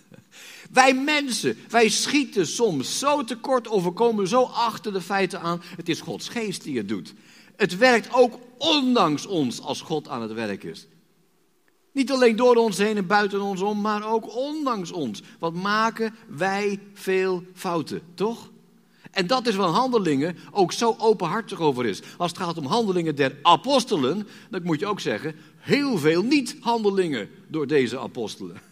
Wij 0.71 0.95
mensen, 0.95 1.57
wij 1.69 1.89
schieten 1.89 2.47
soms 2.47 2.99
zo 2.99 3.25
tekort 3.25 3.69
of 3.69 3.85
we 3.85 3.91
komen 3.91 4.29
zo 4.29 4.43
achter 4.43 4.93
de 4.93 5.01
feiten 5.01 5.41
aan. 5.41 5.63
Het 5.77 5.89
is 5.89 6.01
Gods 6.01 6.29
geest 6.29 6.63
die 6.63 6.77
het 6.77 6.89
doet. 6.89 7.15
Het 7.57 7.77
werkt 7.77 8.13
ook 8.13 8.39
ondanks 8.59 9.27
ons 9.27 9.61
als 9.61 9.81
God 9.81 10.09
aan 10.09 10.23
het 10.23 10.33
werk 10.33 10.65
is. 10.65 10.87
Niet 11.95 12.13
alleen 12.13 12.37
door 12.37 12.57
ons 12.57 12.79
heen 12.79 12.97
en 12.97 13.07
buiten 13.07 13.41
ons 13.41 13.61
om, 13.61 13.81
maar 13.81 14.13
ook 14.13 14.37
ondanks 14.37 14.93
ons. 14.93 15.23
Wat 15.39 15.55
maken 15.55 16.15
wij 16.29 16.81
veel 16.95 17.43
fouten, 17.53 18.03
toch? 18.15 18.51
En 19.11 19.27
dat 19.27 19.47
is 19.47 19.55
waar 19.55 19.69
handelingen 19.69 20.37
ook 20.51 20.73
zo 20.73 20.95
openhartig 20.99 21.61
over 21.61 21.87
is. 21.87 22.03
Als 22.17 22.31
het 22.31 22.41
gaat 22.41 22.59
om 22.59 22.65
handelingen 22.65 23.17
der 23.17 23.39
apostelen, 23.43 24.27
dan 24.51 24.63
moet 24.63 24.81
je 24.81 24.87
ook 24.87 25.01
zeggen, 25.01 25.37
heel 25.57 25.99
veel 25.99 26.23
niet-handelingen 26.23 27.29
door 27.49 27.67
deze 27.67 27.99
apostelen. 27.99 28.61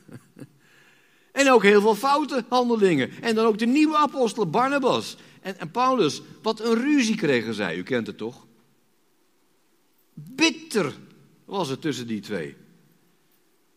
En 1.32 1.50
ook 1.50 1.62
heel 1.62 1.80
veel 1.80 1.94
foute 1.94 2.44
handelingen. 2.48 3.10
En 3.20 3.34
dan 3.34 3.46
ook 3.46 3.58
de 3.58 3.66
nieuwe 3.66 3.96
apostel 3.96 4.50
Barnabas 4.50 5.16
en, 5.40 5.58
en 5.58 5.70
Paulus. 5.70 6.22
Wat 6.42 6.60
een 6.60 6.74
ruzie 6.74 7.16
kregen 7.16 7.54
zij, 7.54 7.76
u 7.76 7.82
kent 7.82 8.06
het 8.06 8.18
toch? 8.18 8.46
Bitter 10.14 10.94
was 11.44 11.68
het 11.68 11.80
tussen 11.80 12.06
die 12.06 12.20
twee. 12.20 12.56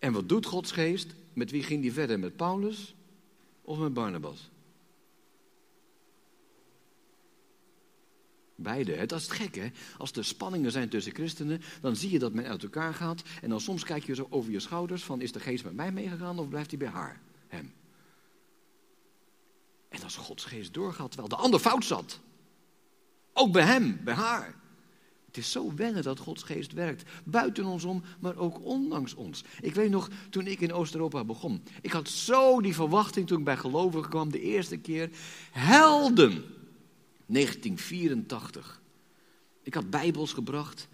En 0.05 0.13
wat 0.13 0.29
doet 0.29 0.45
Gods 0.45 0.71
geest? 0.71 1.15
Met 1.33 1.51
wie 1.51 1.63
ging 1.63 1.81
die 1.81 1.93
verder? 1.93 2.19
Met 2.19 2.35
Paulus 2.35 2.95
of 3.61 3.77
met 3.77 3.93
Barnabas? 3.93 4.49
Beide, 8.55 9.05
dat 9.05 9.19
is 9.19 9.27
het 9.27 9.35
gek 9.35 9.55
hè. 9.55 9.67
Als 9.97 10.11
er 10.11 10.25
spanningen 10.25 10.71
zijn 10.71 10.89
tussen 10.89 11.13
christenen, 11.13 11.61
dan 11.81 11.95
zie 11.95 12.11
je 12.11 12.19
dat 12.19 12.33
men 12.33 12.45
uit 12.45 12.63
elkaar 12.63 12.93
gaat. 12.93 13.23
En 13.41 13.49
dan 13.49 13.61
soms 13.61 13.83
kijk 13.83 14.03
je 14.03 14.15
zo 14.15 14.27
over 14.29 14.51
je 14.51 14.59
schouders 14.59 15.03
van, 15.03 15.21
is 15.21 15.31
de 15.31 15.39
geest 15.39 15.63
met 15.63 15.75
mij 15.75 15.91
meegegaan 15.91 16.39
of 16.39 16.49
blijft 16.49 16.69
hij 16.69 16.79
bij 16.79 16.89
haar? 16.89 17.21
Hem. 17.47 17.73
En 19.89 20.03
als 20.03 20.15
Gods 20.15 20.45
geest 20.45 20.73
doorgaat, 20.73 21.11
terwijl 21.11 21.29
de 21.29 21.35
ander 21.35 21.59
fout 21.59 21.85
zat. 21.85 22.19
Ook 23.33 23.51
bij 23.51 23.65
hem, 23.65 24.03
bij 24.03 24.13
haar. 24.13 24.55
Het 25.35 25.43
is 25.43 25.51
zo 25.51 25.73
wennen 25.75 26.03
dat 26.03 26.19
Gods 26.19 26.43
geest 26.43 26.73
werkt. 26.73 27.03
Buiten 27.23 27.65
ons 27.65 27.83
om, 27.83 28.03
maar 28.19 28.37
ook 28.37 28.63
ondanks 28.63 29.13
ons. 29.13 29.43
Ik 29.61 29.75
weet 29.75 29.89
nog, 29.89 30.09
toen 30.29 30.47
ik 30.47 30.61
in 30.61 30.73
Oost-Europa 30.73 31.23
begon. 31.23 31.61
Ik 31.81 31.91
had 31.91 32.09
zo 32.09 32.61
die 32.61 32.73
verwachting 32.73 33.27
toen 33.27 33.37
ik 33.37 33.43
bij 33.43 33.57
gelovigen 33.57 34.09
kwam. 34.09 34.31
De 34.31 34.41
eerste 34.41 34.77
keer. 34.77 35.09
Helden. 35.51 36.43
1984. 37.25 38.81
Ik 39.63 39.73
had 39.73 39.89
bijbels 39.89 40.33
gebracht. 40.33 40.87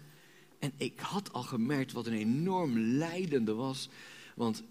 En 0.58 0.72
ik 0.76 1.00
had 1.00 1.32
al 1.32 1.42
gemerkt 1.42 1.92
wat 1.92 2.06
een 2.06 2.12
enorm 2.12 2.78
leidende 2.78 3.54
was. 3.54 3.88
Want 4.34 4.62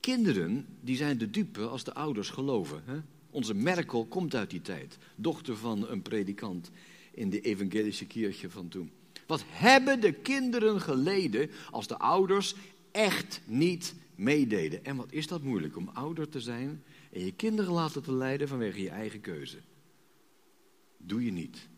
kinderen, 0.00 0.66
die 0.80 0.96
zijn 0.96 1.18
de 1.18 1.30
dupe 1.30 1.66
als 1.66 1.84
de 1.84 1.94
ouders 1.94 2.30
geloven. 2.30 2.82
Hè? 2.84 2.98
Onze 3.30 3.54
Merkel 3.54 4.04
komt 4.06 4.34
uit 4.34 4.50
die 4.50 4.62
tijd. 4.62 4.98
Dochter 5.16 5.56
van 5.56 5.88
een 5.88 6.02
predikant 6.02 6.70
in 7.16 7.30
de 7.30 7.40
evangelische 7.40 8.06
kirche 8.06 8.50
van 8.50 8.68
toen. 8.68 8.90
Wat 9.26 9.44
hebben 9.46 10.00
de 10.00 10.12
kinderen 10.12 10.80
geleden 10.80 11.50
als 11.70 11.86
de 11.86 11.98
ouders 11.98 12.54
echt 12.90 13.40
niet 13.44 13.94
meededen? 14.14 14.84
En 14.84 14.96
wat 14.96 15.12
is 15.12 15.26
dat 15.26 15.42
moeilijk 15.42 15.76
om 15.76 15.90
ouder 15.92 16.28
te 16.28 16.40
zijn 16.40 16.82
en 17.12 17.24
je 17.24 17.32
kinderen 17.32 17.72
laten 17.72 18.02
te 18.02 18.12
leiden 18.12 18.48
vanwege 18.48 18.82
je 18.82 18.90
eigen 18.90 19.20
keuze? 19.20 19.58
Doe 20.96 21.24
je 21.24 21.32
niet. 21.32 21.68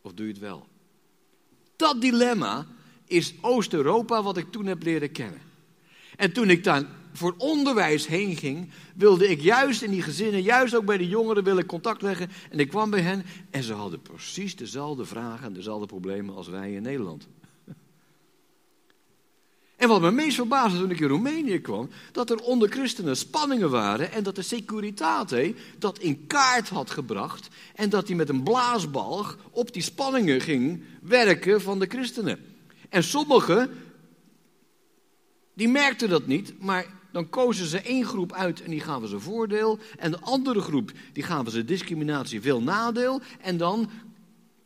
Of 0.00 0.12
doe 0.12 0.26
je 0.26 0.32
het 0.32 0.40
wel? 0.40 0.66
Dat 1.76 2.00
dilemma 2.00 2.66
is 3.06 3.34
Oost-Europa 3.40 4.22
wat 4.22 4.36
ik 4.36 4.50
toen 4.50 4.66
heb 4.66 4.82
leren 4.82 5.12
kennen. 5.12 5.40
En 6.16 6.32
toen 6.32 6.50
ik 6.50 6.64
daar 6.64 6.84
voor 7.12 7.34
onderwijs 7.38 8.06
heen 8.06 8.36
ging, 8.36 8.70
wilde 8.94 9.28
ik 9.28 9.40
juist 9.40 9.82
in 9.82 9.90
die 9.90 10.02
gezinnen, 10.02 10.42
juist 10.42 10.74
ook 10.74 10.84
bij 10.84 10.96
de 10.96 11.08
jongeren, 11.08 11.44
willen 11.44 11.66
contact 11.66 12.02
leggen. 12.02 12.30
En 12.50 12.58
ik 12.58 12.68
kwam 12.68 12.90
bij 12.90 13.00
hen 13.00 13.24
en 13.50 13.62
ze 13.62 13.72
hadden 13.72 14.02
precies 14.02 14.56
dezelfde 14.56 15.04
vragen 15.04 15.46
en 15.46 15.52
dezelfde 15.52 15.86
problemen 15.86 16.34
als 16.34 16.48
wij 16.48 16.72
in 16.72 16.82
Nederland. 16.82 17.28
En 19.76 19.88
wat 19.88 20.00
me 20.00 20.10
meest 20.10 20.36
verbaasde 20.36 20.78
toen 20.78 20.90
ik 20.90 21.00
in 21.00 21.08
Roemenië 21.08 21.60
kwam, 21.60 21.88
dat 22.12 22.30
er 22.30 22.38
onder 22.40 22.68
christenen 22.68 23.16
spanningen 23.16 23.70
waren 23.70 24.12
en 24.12 24.22
dat 24.22 24.34
de 24.34 24.42
Securitate 24.42 25.54
dat 25.78 25.98
in 25.98 26.26
kaart 26.26 26.68
had 26.68 26.90
gebracht 26.90 27.48
en 27.74 27.90
dat 27.90 28.06
hij 28.06 28.16
met 28.16 28.28
een 28.28 28.42
blaasbalg 28.42 29.38
op 29.50 29.72
die 29.72 29.82
spanningen 29.82 30.40
ging 30.40 30.84
werken 31.02 31.60
van 31.60 31.78
de 31.78 31.86
christenen. 31.86 32.38
En 32.88 33.04
sommigen, 33.04 33.70
die 35.54 35.68
merkten 35.68 36.08
dat 36.08 36.26
niet, 36.26 36.60
maar 36.62 36.86
dan 37.12 37.28
kozen 37.28 37.66
ze 37.66 37.80
één 37.80 38.04
groep 38.04 38.32
uit 38.32 38.62
en 38.62 38.70
die 38.70 38.80
gaven 38.80 39.08
ze 39.08 39.20
voordeel. 39.20 39.78
En 39.98 40.10
de 40.10 40.20
andere 40.20 40.60
groep, 40.60 40.92
die 41.12 41.22
gaven 41.22 41.52
ze 41.52 41.64
discriminatie, 41.64 42.40
veel 42.40 42.62
nadeel. 42.62 43.20
En 43.40 43.56
dan, 43.56 43.90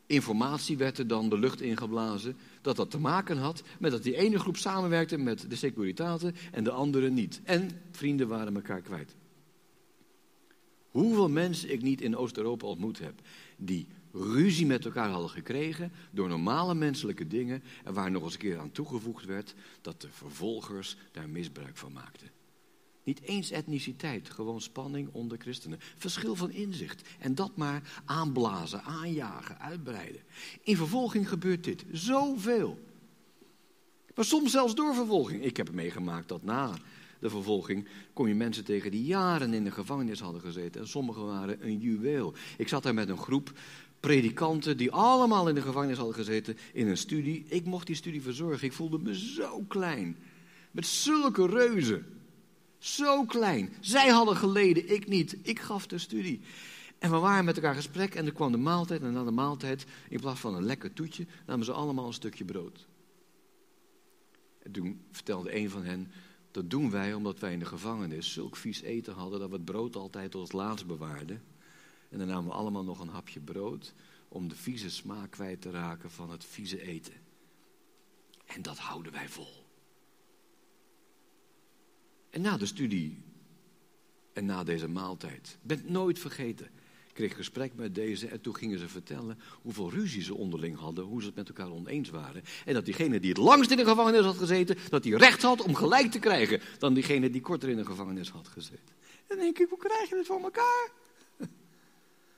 informatie 0.07 0.77
werd 0.77 0.99
er 0.99 1.07
dan 1.07 1.29
de 1.29 1.39
lucht 1.39 1.61
ingeblazen. 1.61 2.37
Dat 2.63 2.77
dat 2.77 2.91
te 2.91 2.99
maken 2.99 3.37
had 3.37 3.63
met 3.79 3.91
dat 3.91 4.03
die 4.03 4.17
ene 4.17 4.39
groep 4.39 4.57
samenwerkte 4.57 5.19
met 5.19 5.51
de 5.51 5.57
Securitate 5.57 6.33
en 6.53 6.65
de 6.65 6.71
andere 6.71 7.11
niet. 7.11 7.41
En 7.45 7.71
vrienden 7.91 8.29
waren 8.29 8.55
elkaar 8.55 8.81
kwijt. 8.81 9.15
Hoeveel 10.89 11.29
mensen 11.29 11.73
ik 11.73 11.83
niet 11.83 12.01
in 12.01 12.17
Oost-Europa 12.17 12.67
ontmoet 12.67 12.99
heb, 12.99 13.15
die 13.57 13.87
ruzie 14.15 14.67
met 14.67 14.85
elkaar 14.85 15.09
hadden 15.09 15.31
gekregen 15.31 15.93
door 16.11 16.29
normale 16.29 16.75
menselijke 16.75 17.27
dingen 17.27 17.63
en 17.85 17.95
waar 17.95 18.11
nog 18.11 18.23
eens 18.23 18.33
een 18.33 18.39
keer 18.39 18.59
aan 18.59 18.73
toegevoegd 18.73 19.25
werd 19.25 19.55
dat 19.81 20.01
de 20.01 20.09
vervolgers 20.11 20.97
daar 21.13 21.29
misbruik 21.29 21.77
van 21.77 21.93
maakten. 21.93 22.31
Niet 23.05 23.21
eens 23.21 23.51
etniciteit, 23.51 24.31
gewoon 24.31 24.61
spanning 24.61 25.09
onder 25.13 25.39
christenen. 25.39 25.79
Verschil 25.97 26.35
van 26.35 26.51
inzicht. 26.51 27.09
En 27.19 27.35
dat 27.35 27.57
maar 27.57 28.03
aanblazen, 28.05 28.83
aanjagen, 28.83 29.59
uitbreiden. 29.59 30.21
In 30.63 30.77
vervolging 30.77 31.29
gebeurt 31.29 31.65
dit 31.65 31.85
zoveel. 31.93 32.79
Maar 34.15 34.25
soms 34.25 34.51
zelfs 34.51 34.75
door 34.75 34.95
vervolging. 34.95 35.45
Ik 35.45 35.57
heb 35.57 35.73
meegemaakt 35.73 36.29
dat 36.29 36.43
na 36.43 36.75
de 37.19 37.31
vervolging 37.31 37.89
kom 38.13 38.29
je 38.29 38.35
mensen 38.35 38.65
tegen 38.65 38.91
die 38.91 39.05
jaren 39.05 39.55
in 39.55 39.65
de 39.65 39.71
gevangenis 39.71 40.21
hadden 40.21 40.41
gezeten. 40.41 40.81
En 40.81 40.89
sommigen 40.89 41.27
waren 41.27 41.67
een 41.67 41.79
juweel. 41.79 42.35
Ik 42.57 42.69
zat 42.69 42.83
daar 42.83 42.95
met 42.95 43.09
een 43.09 43.19
groep 43.19 43.53
predikanten 44.05 44.77
die 44.77 44.93
allemaal 44.93 45.49
in 45.49 45.55
de 45.55 45.63
gevangenis 45.63 45.97
hadden 45.97 46.15
gezeten 46.15 46.57
in 46.73 46.89
een 46.89 46.97
studie. 46.97 47.45
Ik 47.49 47.65
mocht 47.65 47.87
die 47.87 47.97
studie 47.97 48.23
verzorgen. 48.23 48.67
Ik 48.67 48.73
voelde 48.73 48.99
me 48.99 49.19
zo 49.19 49.65
klein. 49.69 50.17
Met 50.71 50.87
zulke 50.87 51.47
reuzen. 51.47 52.07
Zo 52.79 53.25
klein. 53.25 53.73
Zij 53.81 54.09
hadden 54.09 54.37
geleden, 54.37 54.93
ik 54.93 55.07
niet. 55.09 55.37
Ik 55.43 55.61
gaf 55.61 55.87
de 55.87 55.99
studie. 55.99 56.41
En 56.99 57.11
we 57.11 57.17
waren 57.17 57.45
met 57.45 57.57
elkaar 57.57 57.75
gesprek 57.75 58.15
en 58.15 58.27
er 58.27 58.33
kwam 58.33 58.53
de 58.53 58.59
maaltijd. 58.59 59.03
En 59.03 59.13
na 59.13 59.25
de 59.25 59.31
maaltijd, 59.31 59.87
in 60.09 60.21
plaats 60.21 60.41
van 60.41 60.55
een 60.55 60.65
lekker 60.65 60.93
toetje, 60.93 61.27
namen 61.47 61.65
ze 61.65 61.73
allemaal 61.73 62.07
een 62.07 62.13
stukje 62.13 62.45
brood. 62.45 62.87
En 64.63 64.73
toen 64.73 65.01
vertelde 65.11 65.57
een 65.57 65.71
van 65.71 65.85
hen, 65.85 66.11
dat 66.51 66.71
doen 66.71 66.91
wij 66.91 67.15
omdat 67.15 67.39
wij 67.39 67.53
in 67.53 67.59
de 67.59 67.65
gevangenis 67.65 68.33
zulk 68.33 68.57
vies 68.57 68.81
eten 68.81 69.15
hadden 69.15 69.41
dat 69.41 69.49
we 69.49 69.55
het 69.55 69.65
brood 69.65 69.97
altijd 69.97 70.31
tot 70.31 70.43
het 70.43 70.53
laatst 70.53 70.87
bewaarden. 70.87 71.43
En 72.15 72.21
dan 72.21 72.29
namen 72.29 72.51
we 72.51 72.57
allemaal 72.57 72.85
nog 72.85 73.01
een 73.01 73.09
hapje 73.09 73.41
brood 73.41 73.95
om 74.29 74.49
de 74.49 74.55
vieze 74.55 74.91
smaak 74.91 75.31
kwijt 75.31 75.61
te 75.61 75.71
raken 75.71 76.11
van 76.11 76.31
het 76.31 76.45
vieze 76.45 76.83
eten. 76.83 77.15
En 78.47 78.63
dat 78.63 78.79
houden 78.79 79.13
wij 79.13 79.29
vol. 79.29 79.67
En 82.31 82.41
na 82.41 82.57
de 82.57 82.67
studie 82.67 83.23
en 84.33 84.45
na 84.45 84.65
deze 84.65 84.89
maaltijd, 84.89 85.59
ben 85.63 85.83
nooit 85.87 86.19
vergeten, 86.19 86.71
kreeg 87.13 87.37
gesprek 87.37 87.75
met 87.75 87.95
deze 87.95 88.29
en 88.29 88.41
toen 88.41 88.57
gingen 88.57 88.79
ze 88.79 88.89
vertellen 88.89 89.39
hoeveel 89.63 89.91
ruzie 89.91 90.23
ze 90.23 90.35
onderling 90.35 90.79
hadden, 90.79 91.05
hoe 91.05 91.21
ze 91.21 91.27
het 91.27 91.37
met 91.37 91.49
elkaar 91.49 91.71
oneens 91.71 92.11
waren. 92.11 92.43
En 92.65 92.75
dat 92.75 92.85
diegene 92.85 93.21
die 93.21 93.31
het 93.31 93.39
langst 93.39 93.71
in 93.71 93.77
de 93.77 93.85
gevangenis 93.85 94.25
had 94.25 94.37
gezeten, 94.37 94.77
dat 94.89 95.05
hij 95.05 95.13
recht 95.13 95.43
had 95.43 95.63
om 95.63 95.75
gelijk 95.75 96.11
te 96.11 96.19
krijgen 96.19 96.61
dan 96.79 96.95
diegene 96.95 97.31
die 97.31 97.41
korter 97.41 97.69
in 97.69 97.77
de 97.77 97.85
gevangenis 97.85 98.31
had 98.31 98.49
gezeten. 98.49 98.95
En 99.27 99.39
denk 99.39 99.59
ik, 99.59 99.69
hoe 99.69 99.79
krijg 99.79 100.09
je 100.09 100.17
het 100.17 100.27
voor 100.27 100.43
elkaar? 100.43 101.03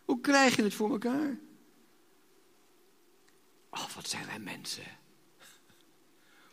Hoe 0.06 0.20
krijg 0.20 0.56
je 0.56 0.62
het 0.62 0.74
voor 0.74 0.90
elkaar? 0.90 1.38
Oh, 3.70 3.90
wat 3.94 4.08
zijn 4.08 4.26
wij 4.26 4.38
mensen. 4.38 4.84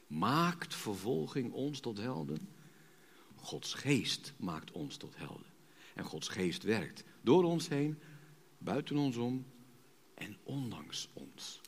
Maakt 0.07 0.75
vervolging 0.75 1.51
ons 1.51 1.79
tot 1.79 1.97
helden? 1.97 2.49
Gods 3.35 3.73
geest 3.73 4.33
maakt 4.37 4.71
ons 4.71 4.97
tot 4.97 5.17
helden. 5.17 5.45
En 5.95 6.03
Gods 6.03 6.27
geest 6.27 6.63
werkt 6.63 7.03
door 7.21 7.43
ons 7.43 7.67
heen, 7.67 7.99
buiten 8.57 8.97
ons 8.97 9.17
om 9.17 9.45
en 10.13 10.37
ondanks 10.43 11.09
ons. 11.13 11.61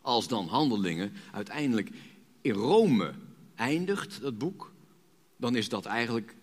Als 0.00 0.28
dan 0.28 0.46
handelingen 0.46 1.12
uiteindelijk 1.32 1.90
in 2.40 2.52
Rome 2.52 3.14
eindigt, 3.54 4.20
dat 4.20 4.38
boek, 4.38 4.72
dan 5.36 5.56
is 5.56 5.68
dat 5.68 5.86
eigenlijk 5.86 6.36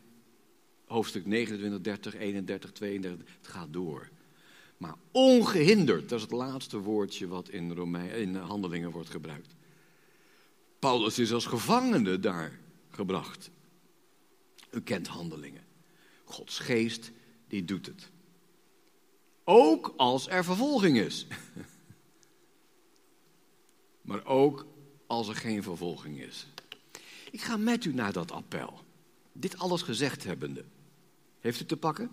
hoofdstuk 0.89 1.25
29, 1.25 1.82
30, 1.82 2.15
31, 2.15 2.71
32. 2.71 3.28
Het 3.38 3.47
gaat 3.47 3.73
door. 3.73 4.10
Maar 4.78 4.95
ongehinderd, 5.12 6.10
dat 6.10 6.17
is 6.17 6.23
het 6.23 6.34
laatste 6.34 6.78
woordje 6.78 7.28
wat 7.28 7.49
in, 7.49 7.73
Romein, 7.73 8.12
in 8.12 8.36
handelingen 8.36 8.91
wordt 8.91 9.10
gebruikt. 9.10 9.56
Paulus 10.80 11.19
is 11.19 11.34
als 11.34 11.45
gevangene 11.45 12.19
daar 12.19 12.60
gebracht. 12.89 13.49
U 14.71 14.82
kent 14.82 15.08
handelingen. 15.08 15.63
Gods 16.23 16.60
geest, 16.60 17.12
die 17.47 17.65
doet 17.65 17.86
het. 17.86 18.10
Ook 19.43 19.93
als 19.97 20.28
er 20.28 20.43
vervolging 20.43 20.97
is. 20.97 21.28
maar 24.02 24.25
ook 24.25 24.65
als 25.08 25.28
er 25.28 25.36
geen 25.36 25.63
vervolging 25.63 26.21
is. 26.21 26.47
Ik 27.32 27.41
ga 27.41 27.58
met 27.58 27.86
u 27.86 27.93
naar 27.93 28.13
dat 28.13 28.32
appel. 28.32 28.80
Dit 29.32 29.58
alles 29.58 29.82
gezegd 29.82 30.23
hebbende. 30.23 30.65
Heeft 31.39 31.62
u 31.62 31.65
te 31.65 31.78
pakken? 31.78 32.10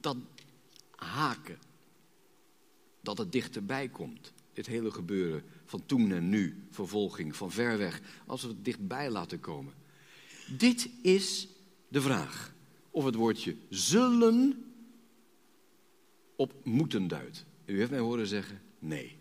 Dat 0.00 0.16
haken. 0.96 1.58
Dat 3.00 3.18
het 3.18 3.32
dichterbij 3.32 3.88
komt. 3.88 4.32
Dit 4.52 4.66
hele 4.66 4.90
gebeuren 4.90 5.44
van 5.64 5.86
toen 5.86 6.12
en 6.12 6.28
nu. 6.28 6.66
Vervolging 6.70 7.36
van 7.36 7.50
ver 7.50 7.78
weg. 7.78 8.00
Als 8.26 8.42
we 8.42 8.48
het 8.48 8.64
dichtbij 8.64 9.10
laten 9.10 9.40
komen. 9.40 9.74
Dit 10.56 10.90
is 11.02 11.48
de 11.88 12.00
vraag. 12.00 12.54
Of 12.90 13.04
het 13.04 13.14
woordje 13.14 13.56
zullen 13.68 14.64
op 16.36 16.64
moeten 16.64 17.08
duidt. 17.08 17.44
U 17.64 17.78
heeft 17.78 17.90
mij 17.90 17.98
horen 17.98 18.26
zeggen 18.26 18.62
nee. 18.78 19.18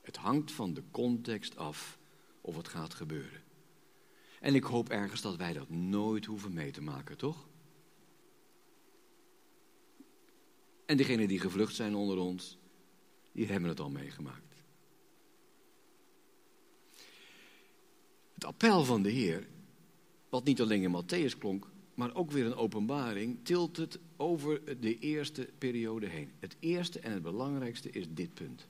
Het 0.00 0.16
hangt 0.16 0.52
van 0.52 0.74
de 0.74 0.82
context 0.90 1.56
af 1.56 1.98
of 2.40 2.56
het 2.56 2.68
gaat 2.68 2.94
gebeuren. 2.94 3.42
En 4.40 4.54
ik 4.54 4.64
hoop 4.64 4.88
ergens 4.88 5.20
dat 5.20 5.36
wij 5.36 5.52
dat 5.52 5.68
nooit 5.68 6.24
hoeven 6.24 6.52
mee 6.52 6.70
te 6.70 6.82
maken, 6.82 7.16
toch? 7.16 7.48
En 10.86 10.96
diegenen 10.96 11.28
die 11.28 11.40
gevlucht 11.40 11.74
zijn 11.74 11.94
onder 11.94 12.18
ons, 12.18 12.58
die 13.32 13.46
hebben 13.46 13.68
het 13.68 13.80
al 13.80 13.90
meegemaakt. 13.90 14.54
Het 18.34 18.44
appel 18.44 18.84
van 18.84 19.02
de 19.02 19.10
Heer, 19.10 19.46
wat 20.28 20.44
niet 20.44 20.60
alleen 20.60 20.82
in 20.82 21.02
Matthäus 21.02 21.38
klonk, 21.38 21.70
maar 21.94 22.14
ook 22.14 22.30
weer 22.30 22.46
een 22.46 22.54
openbaring, 22.54 23.38
tilt 23.42 23.76
het 23.76 23.98
over 24.16 24.80
de 24.80 24.98
eerste 24.98 25.48
periode 25.58 26.06
heen. 26.06 26.32
Het 26.38 26.56
eerste 26.60 27.00
en 27.00 27.12
het 27.12 27.22
belangrijkste 27.22 27.90
is 27.90 28.06
dit 28.08 28.34
punt. 28.34 28.68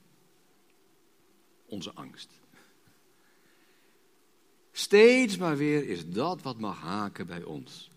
Onze 1.65 1.93
angst. 1.93 2.39
Steeds 4.79 5.37
maar 5.37 5.57
weer 5.57 5.89
is 5.89 6.09
dat 6.09 6.41
wat 6.41 6.59
mag 6.59 6.79
haken 6.81 7.27
bij 7.27 7.43
ons. 7.43 7.89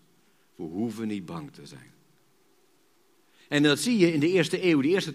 We 0.55 0.63
hoeven 0.63 1.07
niet 1.07 1.25
bang 1.25 1.51
te 1.51 1.65
zijn. 1.65 1.91
En 3.47 3.63
dat 3.63 3.79
zie 3.79 3.97
je 3.97 4.13
in 4.13 4.19
de 4.19 4.31
eerste 4.31 4.65
eeuw, 4.65 4.81
de 4.81 4.87
eerste 4.87 5.13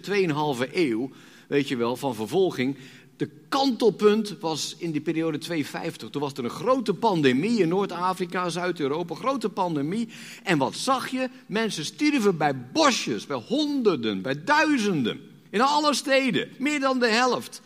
2,5 0.67 0.73
eeuw, 0.73 1.11
weet 1.47 1.67
je 1.67 1.75
wel, 1.75 1.95
van 1.95 2.15
vervolging. 2.15 2.77
De 3.17 3.29
kantelpunt 3.49 4.39
was 4.39 4.75
in 4.77 4.91
die 4.91 5.01
periode 5.01 5.37
250. 5.37 6.09
Toen 6.09 6.21
was 6.21 6.33
er 6.33 6.43
een 6.43 6.49
grote 6.49 6.93
pandemie 6.93 7.59
in 7.59 7.67
Noord-Afrika, 7.67 8.49
Zuid-Europa, 8.49 9.15
grote 9.15 9.49
pandemie. 9.49 10.09
En 10.43 10.57
wat 10.57 10.75
zag 10.75 11.07
je? 11.07 11.29
Mensen 11.45 11.85
stierven 11.85 12.37
bij 12.37 12.57
bosjes, 12.71 13.25
bij 13.25 13.43
honderden, 13.47 14.21
bij 14.21 14.43
duizenden. 14.43 15.21
In 15.49 15.61
alle 15.61 15.93
steden, 15.93 16.49
meer 16.57 16.79
dan 16.79 16.99
de 16.99 17.09
helft. 17.09 17.61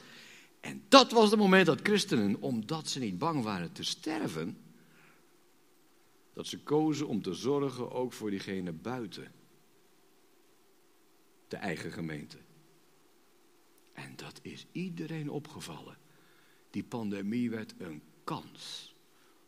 En 0.64 0.84
dat 0.88 1.12
was 1.12 1.30
het 1.30 1.40
moment 1.40 1.66
dat 1.66 1.80
christenen, 1.82 2.42
omdat 2.42 2.88
ze 2.88 3.00
niet 3.00 3.18
bang 3.18 3.44
waren 3.44 3.72
te 3.72 3.84
sterven, 3.84 4.58
dat 6.34 6.48
ze 6.48 6.60
kozen 6.60 7.08
om 7.08 7.22
te 7.22 7.34
zorgen 7.34 7.92
ook 7.92 8.14
voor 8.14 8.30
diegene 8.30 8.72
buiten 8.72 9.32
de 11.48 11.56
eigen 11.56 11.92
gemeente. 11.92 12.38
En 13.94 14.16
dat 14.16 14.40
is 14.42 14.66
iedereen 14.72 15.30
opgevallen. 15.30 15.98
Die 16.70 16.84
pandemie 16.84 17.50
werd 17.50 17.74
een 17.78 18.02
kans, 18.24 18.96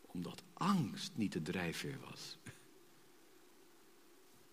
omdat 0.06 0.42
angst 0.52 1.12
niet 1.14 1.32
de 1.32 1.42
drijfveer 1.42 1.98
was. 2.10 2.38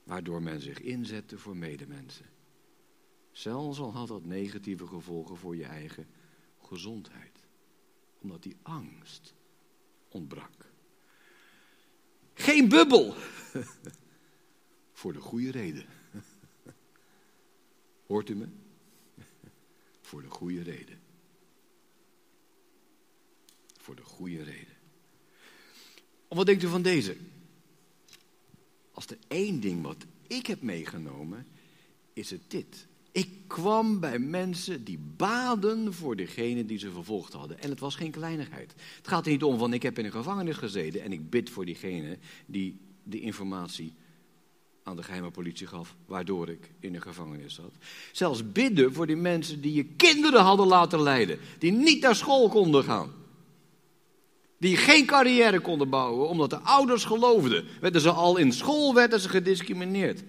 Waardoor 0.03 0.41
men 0.41 0.61
zich 0.61 0.79
inzette 0.79 1.37
voor 1.37 1.57
medemensen. 1.57 2.25
Zelfs 3.31 3.79
al 3.79 3.93
had 3.93 4.07
dat 4.07 4.25
negatieve 4.25 4.87
gevolgen 4.87 5.37
voor 5.37 5.55
je 5.55 5.65
eigen 5.65 6.07
gezondheid. 6.73 7.39
Omdat 8.21 8.43
die 8.43 8.55
angst 8.61 9.33
ontbrak. 10.09 10.71
Geen 12.33 12.69
bubbel. 12.69 13.15
voor 14.99 15.13
de 15.13 15.19
goede 15.19 15.51
reden. 15.51 15.85
Hoort 18.07 18.29
u 18.29 18.35
me? 18.35 18.47
Voor 20.01 20.21
de 20.21 20.29
goede 20.29 20.61
reden. 20.61 20.99
Voor 23.77 23.95
de 23.95 24.03
goede 24.03 24.43
reden. 24.43 24.77
wat 26.27 26.45
denkt 26.45 26.63
u 26.63 26.67
van 26.67 26.81
deze? 26.81 27.17
Als 28.91 29.07
er 29.07 29.17
één 29.27 29.59
ding 29.59 29.81
wat 29.81 30.05
ik 30.27 30.47
heb 30.47 30.61
meegenomen, 30.61 31.47
is 32.13 32.29
het 32.29 32.41
dit. 32.47 32.87
Ik 33.13 33.29
kwam 33.47 33.99
bij 33.99 34.19
mensen 34.19 34.83
die 34.83 34.99
baden 35.17 35.93
voor 35.93 36.15
degene 36.15 36.65
die 36.65 36.77
ze 36.77 36.91
vervolgd 36.91 37.33
hadden. 37.33 37.61
En 37.61 37.69
het 37.69 37.79
was 37.79 37.95
geen 37.95 38.11
kleinigheid. 38.11 38.73
Het 38.97 39.07
gaat 39.07 39.25
er 39.25 39.31
niet 39.31 39.43
om 39.43 39.57
van 39.57 39.73
ik 39.73 39.83
heb 39.83 39.99
in 39.99 40.05
een 40.05 40.11
gevangenis 40.11 40.57
gezeten 40.57 41.01
en 41.01 41.11
ik 41.11 41.29
bid 41.29 41.49
voor 41.49 41.65
diegene 41.65 42.17
die 42.45 42.79
de 43.03 43.19
informatie 43.19 43.93
aan 44.83 44.95
de 44.95 45.03
geheime 45.03 45.31
politie 45.31 45.67
gaf, 45.67 45.95
waardoor 46.05 46.49
ik 46.49 46.71
in 46.79 46.93
de 46.93 47.01
gevangenis 47.01 47.53
zat. 47.53 47.73
Zelfs 48.11 48.51
bidden 48.51 48.93
voor 48.93 49.07
die 49.07 49.15
mensen 49.15 49.61
die 49.61 49.73
je 49.73 49.85
kinderen 49.85 50.41
hadden 50.41 50.67
laten 50.67 51.01
leiden, 51.01 51.39
die 51.59 51.71
niet 51.71 52.01
naar 52.01 52.15
school 52.15 52.49
konden 52.49 52.83
gaan. 52.83 53.13
Die 54.57 54.77
geen 54.77 55.05
carrière 55.05 55.59
konden 55.59 55.89
bouwen, 55.89 56.29
omdat 56.29 56.49
de 56.49 56.59
ouders 56.59 57.03
geloofden. 57.05 57.65
Werden 57.81 58.01
ze 58.01 58.11
al 58.11 58.37
in 58.37 58.51
school 58.51 58.93
werden 58.93 59.19
ze 59.19 59.29
gediscrimineerd. 59.29 60.23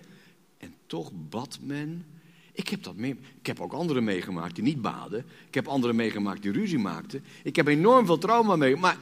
En 0.59 0.75
toch 0.87 1.11
bad 1.13 1.59
men. 1.61 2.14
Ik 2.55 2.69
heb, 2.69 2.83
dat 2.83 2.97
mee, 2.97 3.19
ik 3.39 3.47
heb 3.47 3.61
ook 3.61 3.73
anderen 3.73 4.05
meegemaakt 4.05 4.55
die 4.55 4.65
niet 4.65 4.83
baden. 4.83 5.25
Ik 5.47 5.55
heb 5.55 5.69
anderen 5.69 5.97
meegemaakt 5.97 6.43
die 6.43 6.53
ruzie 6.53 6.79
maakten. 6.79 7.25
Ik 7.43 7.57
heb 7.57 7.67
enorm 7.67 8.07
veel 8.07 8.19
trauma 8.19 8.57
mee. 8.57 8.77
Maar 8.77 8.99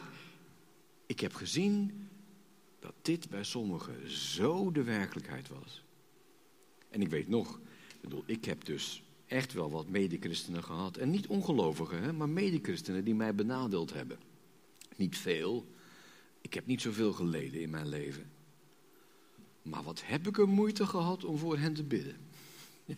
ik 1.06 1.20
heb 1.20 1.34
gezien 1.34 2.08
dat 2.78 2.94
dit 3.02 3.28
bij 3.28 3.44
sommigen 3.44 4.10
zo 4.10 4.72
de 4.72 4.82
werkelijkheid 4.82 5.48
was. 5.48 5.85
En 6.90 7.00
ik 7.00 7.08
weet 7.08 7.29
nog, 7.29 7.58
ik, 7.94 8.00
bedoel, 8.00 8.22
ik 8.27 8.44
heb 8.44 8.64
dus 8.64 9.02
echt 9.27 9.52
wel 9.52 9.70
wat 9.70 9.88
medechristenen 9.88 10.64
gehad. 10.64 10.96
En 10.96 11.10
niet 11.10 11.27
ongelovigen, 11.27 12.02
hè, 12.02 12.12
maar 12.12 12.29
medechristenen 12.29 13.04
die 13.04 13.14
mij 13.14 13.35
benadeeld 13.35 13.92
hebben. 13.92 14.18
Niet 14.96 15.18
veel. 15.18 15.66
Ik 16.40 16.54
heb 16.54 16.66
niet 16.66 16.81
zoveel 16.81 17.12
geleden 17.12 17.60
in 17.60 17.70
mijn 17.70 17.88
leven. 17.88 18.31
Maar 19.62 19.83
wat 19.83 20.02
heb 20.04 20.27
ik 20.27 20.38
er 20.38 20.48
moeite 20.48 20.87
gehad 20.87 21.24
om 21.24 21.38
voor 21.38 21.58
hen 21.58 21.74
te 21.74 21.85
bidden? 21.85 22.16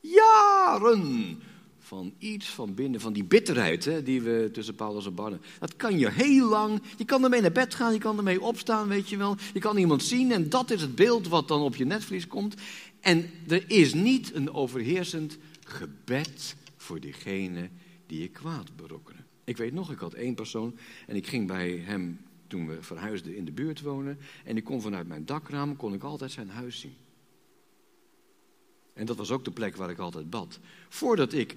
Jaren 0.00 1.38
van 1.78 2.14
iets 2.18 2.48
van 2.48 2.74
binnen, 2.74 3.00
van 3.00 3.12
die 3.12 3.24
bitterheid 3.24 3.84
hè, 3.84 4.02
die 4.02 4.22
we 4.22 4.48
tussen 4.52 4.74
Paulus 4.74 5.06
en 5.06 5.14
Barnabas. 5.14 5.46
Dat 5.58 5.76
kan 5.76 5.98
je 5.98 6.10
heel 6.10 6.48
lang, 6.48 6.82
je 6.96 7.04
kan 7.04 7.24
ermee 7.24 7.40
naar 7.40 7.52
bed 7.52 7.74
gaan, 7.74 7.92
je 7.92 7.98
kan 7.98 8.16
ermee 8.16 8.40
opstaan, 8.40 8.88
weet 8.88 9.08
je 9.08 9.16
wel. 9.16 9.36
Je 9.52 9.60
kan 9.60 9.76
iemand 9.76 10.02
zien 10.02 10.32
en 10.32 10.48
dat 10.48 10.70
is 10.70 10.80
het 10.80 10.94
beeld 10.94 11.28
wat 11.28 11.48
dan 11.48 11.60
op 11.60 11.76
je 11.76 11.84
netvlies 11.84 12.26
komt. 12.26 12.54
En 13.00 13.30
er 13.48 13.70
is 13.70 13.94
niet 13.94 14.34
een 14.34 14.52
overheersend 14.52 15.38
gebed 15.64 16.56
voor 16.76 17.00
diegene 17.00 17.68
die 18.06 18.20
je 18.20 18.28
kwaad 18.28 18.76
berokkenen. 18.76 19.26
Ik 19.44 19.56
weet 19.56 19.72
nog, 19.72 19.92
ik 19.92 19.98
had 19.98 20.14
één 20.14 20.34
persoon 20.34 20.76
en 21.06 21.16
ik 21.16 21.26
ging 21.26 21.46
bij 21.46 21.82
hem 21.84 22.18
toen 22.46 22.66
we 22.66 22.82
verhuisden 22.82 23.36
in 23.36 23.44
de 23.44 23.52
buurt 23.52 23.80
wonen. 23.80 24.18
En 24.44 24.56
ik 24.56 24.64
kon 24.64 24.80
vanuit 24.80 25.08
mijn 25.08 25.24
dakraam 25.24 25.76
kon 25.76 25.94
ik 25.94 26.02
altijd 26.02 26.30
zijn 26.30 26.50
huis 26.50 26.80
zien. 26.80 26.94
En 28.98 29.06
dat 29.06 29.16
was 29.16 29.30
ook 29.30 29.44
de 29.44 29.50
plek 29.50 29.76
waar 29.76 29.90
ik 29.90 29.98
altijd 29.98 30.30
bad. 30.30 30.58
Voordat 30.88 31.32
ik 31.32 31.56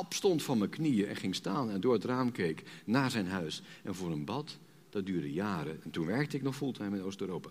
opstond 0.00 0.42
van 0.42 0.58
mijn 0.58 0.70
knieën 0.70 1.08
en 1.08 1.16
ging 1.16 1.34
staan 1.34 1.70
en 1.70 1.80
door 1.80 1.92
het 1.92 2.04
raam 2.04 2.32
keek 2.32 2.62
naar 2.84 3.10
zijn 3.10 3.26
huis 3.26 3.62
en 3.82 3.94
voor 3.94 4.10
een 4.10 4.24
bad, 4.24 4.58
dat 4.90 5.06
duurde 5.06 5.32
jaren. 5.32 5.82
En 5.82 5.90
toen 5.90 6.06
werkte 6.06 6.36
ik 6.36 6.42
nog 6.42 6.56
fulltime 6.56 6.96
in 6.96 7.02
Oost-Europa. 7.02 7.48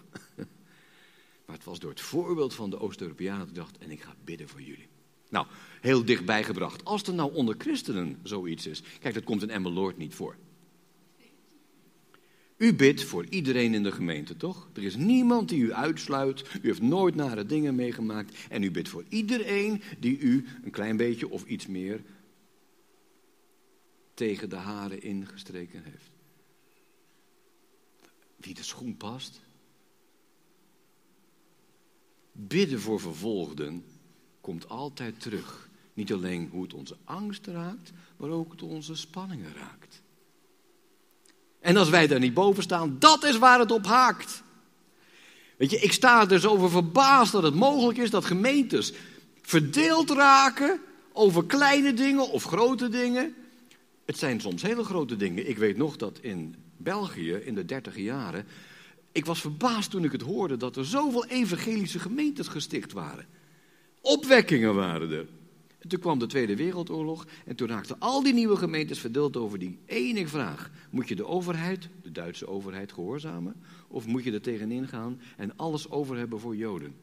maar 1.45 1.55
het 1.55 1.64
was 1.64 1.80
door 1.80 1.89
het 1.89 2.01
voorbeeld 2.01 2.53
van 2.53 2.70
de 2.70 2.80
Oost-Europeanen 2.80 3.39
dat 3.39 3.49
ik 3.49 3.55
dacht, 3.55 3.78
en 3.78 3.91
ik 3.91 4.01
ga 4.01 4.16
bidden 4.24 4.49
voor 4.49 4.61
jullie. 4.61 4.88
Nou, 5.30 5.47
heel 5.82 6.05
dichtbij 6.05 6.43
gebracht. 6.43 6.86
Als 6.86 7.03
er 7.03 7.14
nou 7.14 7.34
onder 7.34 7.55
christenen 7.57 8.20
zoiets 8.24 8.68
is. 8.68 8.82
Kijk, 8.99 9.14
dat 9.14 9.24
komt 9.24 9.41
in 9.41 9.49
Emmeloord 9.49 9.97
niet 9.97 10.16
voor. 10.16 10.36
U 12.64 12.74
bidt 12.76 13.03
voor 13.03 13.26
iedereen 13.30 13.74
in 13.74 13.84
de 13.84 13.91
gemeente, 13.91 14.38
toch? 14.38 14.70
Er 14.74 14.84
is 14.84 14.95
niemand 14.95 15.49
die 15.49 15.61
u 15.61 15.74
uitsluit. 15.74 16.41
U 16.61 16.68
heeft 16.68 16.82
nooit 16.82 17.16
nare 17.16 17.45
dingen 17.45 17.76
meegemaakt. 17.76 18.38
En 18.49 18.64
u 18.64 18.72
bidt 18.72 18.89
voor 18.89 19.03
iedereen 19.09 19.82
die 19.99 20.20
u 20.20 20.45
een 20.64 20.72
klein 20.72 20.97
beetje 20.97 21.30
of 21.30 21.45
iets 21.45 21.68
meer 21.68 22.03
tegen 24.14 24.49
de 24.49 24.55
haren 24.55 25.01
ingestreken 25.01 25.84
heeft. 25.84 26.11
Wie 28.36 28.53
de 28.53 28.64
schoen 28.64 28.97
past. 28.97 29.41
Bidden 32.32 32.80
voor 32.80 32.99
vervolgden 32.99 33.86
komt 34.41 34.70
altijd 34.70 35.22
terug. 35.22 35.70
Niet 35.93 36.14
alleen 36.14 36.49
hoe 36.49 36.64
het 36.64 36.74
onze 36.74 36.97
angst 37.03 37.47
raakt, 37.47 37.91
maar 38.18 38.30
ook 38.30 38.51
het 38.51 38.61
onze 38.61 38.95
spanningen 38.95 39.53
raakt. 39.53 40.03
En 41.64 41.78
als 41.78 41.89
wij 41.89 42.07
daar 42.07 42.20
niet 42.20 42.34
boven 42.34 42.64
staan, 42.64 42.95
dat 42.99 43.24
is 43.24 43.38
waar 43.38 43.59
het 43.59 43.72
op 43.72 43.86
haakt. 43.86 44.43
Weet 45.57 45.72
je, 45.72 45.80
ik 45.80 45.91
sta 45.91 46.30
er 46.30 46.39
zo 46.39 46.49
over 46.49 46.70
verbaasd 46.70 47.32
dat 47.32 47.43
het 47.43 47.53
mogelijk 47.55 47.97
is 47.97 48.09
dat 48.09 48.26
gemeentes 48.26 48.93
verdeeld 49.41 50.09
raken 50.09 50.80
over 51.14 51.45
kleine 51.45 51.93
dingen 51.93 52.30
of 52.30 52.43
grote 52.43 52.89
dingen. 52.89 53.36
Het 54.05 54.18
zijn 54.18 54.41
soms 54.41 54.61
hele 54.61 54.84
grote 54.84 55.16
dingen. 55.16 55.49
Ik 55.49 55.57
weet 55.57 55.78
nog 55.78 55.97
dat 55.97 56.20
in 56.22 56.55
België 56.78 57.34
in 57.34 57.55
de 57.55 57.66
dertig 57.66 57.97
jaren. 57.97 58.45
Ik 59.11 59.26
was 59.26 59.41
verbaasd 59.41 59.91
toen 59.91 60.03
ik 60.03 60.11
het 60.11 60.22
hoorde 60.22 60.57
dat 60.57 60.76
er 60.76 60.86
zoveel 60.86 61.26
evangelische 61.26 61.99
gemeentes 61.99 62.47
gesticht 62.47 62.93
waren. 62.93 63.26
Opwekkingen 64.01 64.76
waren 64.76 65.11
er. 65.11 65.28
En 65.84 65.89
toen 65.89 65.99
kwam 65.99 66.19
de 66.19 66.25
Tweede 66.25 66.55
Wereldoorlog 66.55 67.25
en 67.45 67.55
toen 67.55 67.67
raakten 67.67 67.99
al 67.99 68.23
die 68.23 68.34
nieuwe 68.34 68.55
gemeentes 68.55 68.99
verdeeld 68.99 69.38
over 69.38 69.59
die 69.59 69.79
ene 69.86 70.27
vraag. 70.27 70.71
Moet 70.89 71.07
je 71.07 71.15
de 71.15 71.25
overheid, 71.25 71.89
de 72.01 72.11
Duitse 72.11 72.47
overheid, 72.47 72.91
gehoorzamen? 72.91 73.63
Of 73.88 74.05
moet 74.05 74.23
je 74.23 74.31
er 74.31 74.41
tegenin 74.41 74.88
gaan 74.88 75.21
en 75.38 75.57
alles 75.57 75.89
over 75.89 76.17
hebben 76.17 76.39
voor 76.39 76.55
Joden? 76.55 76.95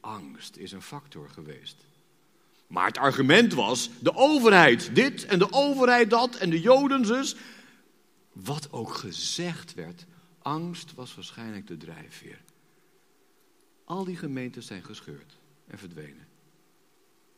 Angst 0.00 0.56
is 0.56 0.72
een 0.72 0.82
factor 0.82 1.28
geweest. 1.28 1.86
Maar 2.66 2.86
het 2.86 2.98
argument 2.98 3.52
was 3.52 3.90
de 4.00 4.14
overheid 4.14 4.94
dit 4.94 5.24
en 5.24 5.38
de 5.38 5.52
overheid 5.52 6.10
dat 6.10 6.36
en 6.36 6.50
de 6.50 6.60
Joden 6.60 7.06
zus. 7.06 7.36
Wat 8.32 8.72
ook 8.72 8.94
gezegd 8.94 9.74
werd, 9.74 10.06
angst 10.42 10.94
was 10.94 11.14
waarschijnlijk 11.14 11.66
de 11.66 11.76
drijfveer. 11.76 12.42
Al 13.84 14.04
die 14.04 14.16
gemeentes 14.16 14.66
zijn 14.66 14.84
gescheurd 14.84 15.42
en 15.66 15.78
verdwenen. 15.78 16.28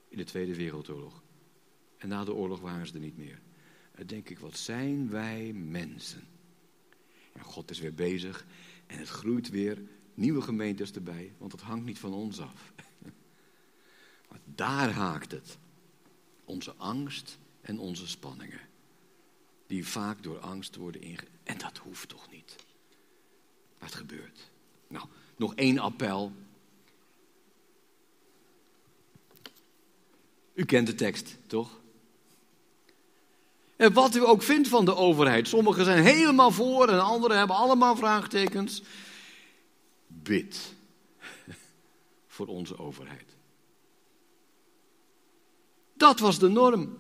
In 0.09 0.17
de 0.17 0.25
Tweede 0.25 0.55
Wereldoorlog. 0.55 1.23
En 1.97 2.09
na 2.09 2.25
de 2.25 2.35
oorlog 2.35 2.61
waren 2.61 2.87
ze 2.87 2.95
er 2.95 3.01
niet 3.01 3.17
meer. 3.17 3.41
Dan 3.95 4.07
denk 4.07 4.29
ik, 4.29 4.39
wat 4.39 4.57
zijn 4.57 5.11
wij 5.11 5.53
mensen? 5.53 6.29
En 7.33 7.43
God 7.43 7.71
is 7.71 7.79
weer 7.79 7.95
bezig 7.95 8.47
en 8.87 8.99
het 8.99 9.09
groeit 9.09 9.49
weer. 9.49 9.83
Nieuwe 10.15 10.43
gemeentes 10.43 10.93
erbij, 10.93 11.33
want 11.39 11.53
het 11.53 11.61
hangt 11.61 11.85
niet 11.85 11.99
van 11.99 12.13
ons 12.13 12.41
af. 12.41 12.73
Maar 14.29 14.41
daar 14.45 14.91
haakt 14.91 15.33
het. 15.33 15.59
Onze 16.45 16.75
angst 16.75 17.39
en 17.61 17.79
onze 17.79 18.07
spanningen. 18.07 18.61
Die 19.67 19.87
vaak 19.87 20.23
door 20.23 20.39
angst 20.39 20.77
worden 20.77 21.01
inge... 21.01 21.25
En 21.43 21.59
dat 21.59 21.77
hoeft 21.77 22.09
toch 22.09 22.31
niet? 22.31 22.57
Maar 23.79 23.89
het 23.89 23.99
gebeurt. 23.99 24.51
Nou, 24.89 25.07
nog 25.37 25.55
één 25.55 25.79
appel 25.79 26.33
U 30.57 30.65
kent 30.65 30.87
de 30.87 30.95
tekst, 30.95 31.37
toch? 31.47 31.81
En 33.77 33.93
wat 33.93 34.15
u 34.15 34.27
ook 34.27 34.43
vindt 34.43 34.69
van 34.69 34.85
de 34.85 34.95
overheid, 34.95 35.49
sommigen 35.49 35.85
zijn 35.85 36.03
helemaal 36.03 36.51
voor 36.51 36.89
en 36.89 37.05
anderen 37.05 37.39
hebben 37.39 37.57
allemaal 37.57 37.97
vraagtekens. 37.97 38.83
Bid 40.07 40.75
voor 42.27 42.47
onze 42.47 42.79
overheid. 42.79 43.37
Dat 45.95 46.19
was 46.19 46.39
de 46.39 46.49
norm. 46.49 46.99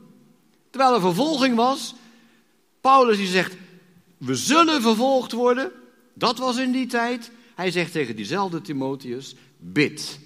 Terwijl 0.71 0.95
er 0.95 1.01
vervolging 1.01 1.57
was, 1.57 1.95
Paulus 2.81 3.17
die 3.17 3.27
zegt, 3.27 3.57
we 4.17 4.35
zullen 4.35 4.83
vervolgd 4.83 5.33
worden. 5.33 5.73
Dat 6.15 6.39
was 6.39 6.57
in 6.57 6.73
die 6.73 6.87
tijd. 6.87 7.31
Hij 7.55 7.71
zegt 7.71 7.93
tegen 7.93 8.17
diezelfde 8.17 8.61
Timotheus, 8.61 9.35
bid. 9.59 10.19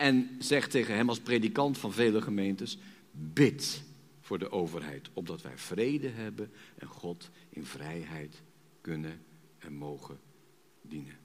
En 0.00 0.36
zegt 0.38 0.70
tegen 0.70 0.94
hem 0.94 1.08
als 1.08 1.20
predikant 1.20 1.78
van 1.78 1.92
vele 1.92 2.20
gemeentes: 2.22 2.78
bid 3.10 3.82
voor 4.20 4.38
de 4.38 4.50
overheid, 4.50 5.08
opdat 5.12 5.42
wij 5.42 5.58
vrede 5.58 6.08
hebben 6.08 6.52
en 6.78 6.86
God 6.86 7.30
in 7.48 7.64
vrijheid 7.64 8.42
kunnen 8.80 9.22
en 9.58 9.72
mogen 9.72 10.20
dienen. 10.82 11.18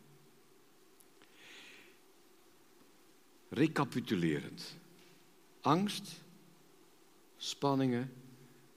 Recapitulerend. 3.50 4.78
Angst, 5.62 6.24
spanningen 7.38 8.14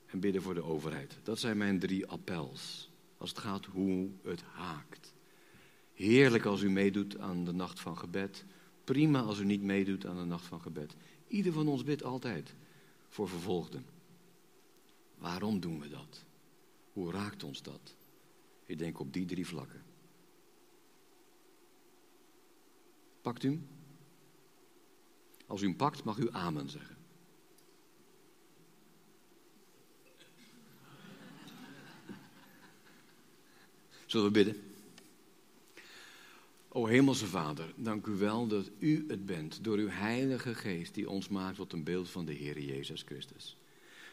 en 0.06 0.20
bidden 0.20 0.42
voor 0.42 0.54
de 0.54 0.64
overheid. 0.64 1.18
Dat 1.22 1.38
zijn 1.38 1.56
mijn 1.56 1.78
drie 1.78 2.06
appels. 2.06 2.90
Als 3.16 3.30
het 3.30 3.38
gaat 3.38 3.64
hoe 3.64 4.08
het 4.22 4.42
haakt. 4.42 5.14
Heerlijk 5.94 6.44
als 6.44 6.62
u 6.62 6.70
meedoet 6.70 7.18
aan 7.18 7.44
de 7.44 7.52
nacht 7.52 7.80
van 7.80 7.98
gebed. 7.98 8.44
Prima 8.88 9.20
als 9.20 9.38
u 9.38 9.44
niet 9.44 9.62
meedoet 9.62 10.06
aan 10.06 10.16
de 10.16 10.24
nacht 10.24 10.44
van 10.44 10.60
gebed. 10.60 10.94
Ieder 11.26 11.52
van 11.52 11.68
ons 11.68 11.84
bidt 11.84 12.02
altijd 12.02 12.54
voor 13.08 13.28
vervolgden. 13.28 13.86
Waarom 15.18 15.60
doen 15.60 15.80
we 15.80 15.88
dat? 15.88 16.24
Hoe 16.92 17.12
raakt 17.12 17.42
ons 17.42 17.62
dat? 17.62 17.94
Ik 18.66 18.78
denk 18.78 18.98
op 18.98 19.12
die 19.12 19.24
drie 19.24 19.46
vlakken. 19.46 19.82
Pakt 23.20 23.42
u 23.42 23.48
hem? 23.48 23.68
Als 25.46 25.62
u 25.62 25.66
hem 25.66 25.76
pakt, 25.76 26.04
mag 26.04 26.18
u 26.18 26.28
amen 26.30 26.68
zeggen. 26.68 26.96
Zullen 34.06 34.26
we 34.26 34.32
bidden? 34.32 34.67
O 36.70 36.86
Hemelse 36.86 37.26
Vader, 37.26 37.72
dank 37.76 38.06
u 38.06 38.12
wel 38.12 38.46
dat 38.46 38.70
u 38.78 39.04
het 39.08 39.26
bent 39.26 39.64
door 39.64 39.78
uw 39.78 39.88
Heilige 39.88 40.54
Geest 40.54 40.94
die 40.94 41.10
ons 41.10 41.28
maakt 41.28 41.56
tot 41.56 41.72
een 41.72 41.84
beeld 41.84 42.08
van 42.08 42.24
de 42.24 42.32
Heer 42.32 42.60
Jezus 42.60 43.02
Christus. 43.02 43.56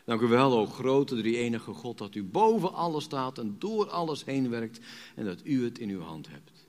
Dank 0.05 0.21
u 0.21 0.27
wel, 0.27 0.57
o 0.57 0.65
grote 0.65 1.15
drie-enige 1.15 1.73
God, 1.73 1.97
dat 1.97 2.15
u 2.15 2.23
boven 2.23 2.73
alles 2.73 3.03
staat 3.03 3.37
en 3.37 3.55
door 3.59 3.89
alles 3.89 4.25
heen 4.25 4.49
werkt 4.49 4.79
en 5.15 5.25
dat 5.25 5.39
u 5.43 5.63
het 5.63 5.79
in 5.79 5.89
uw 5.89 6.01
hand 6.01 6.27
hebt. 6.29 6.67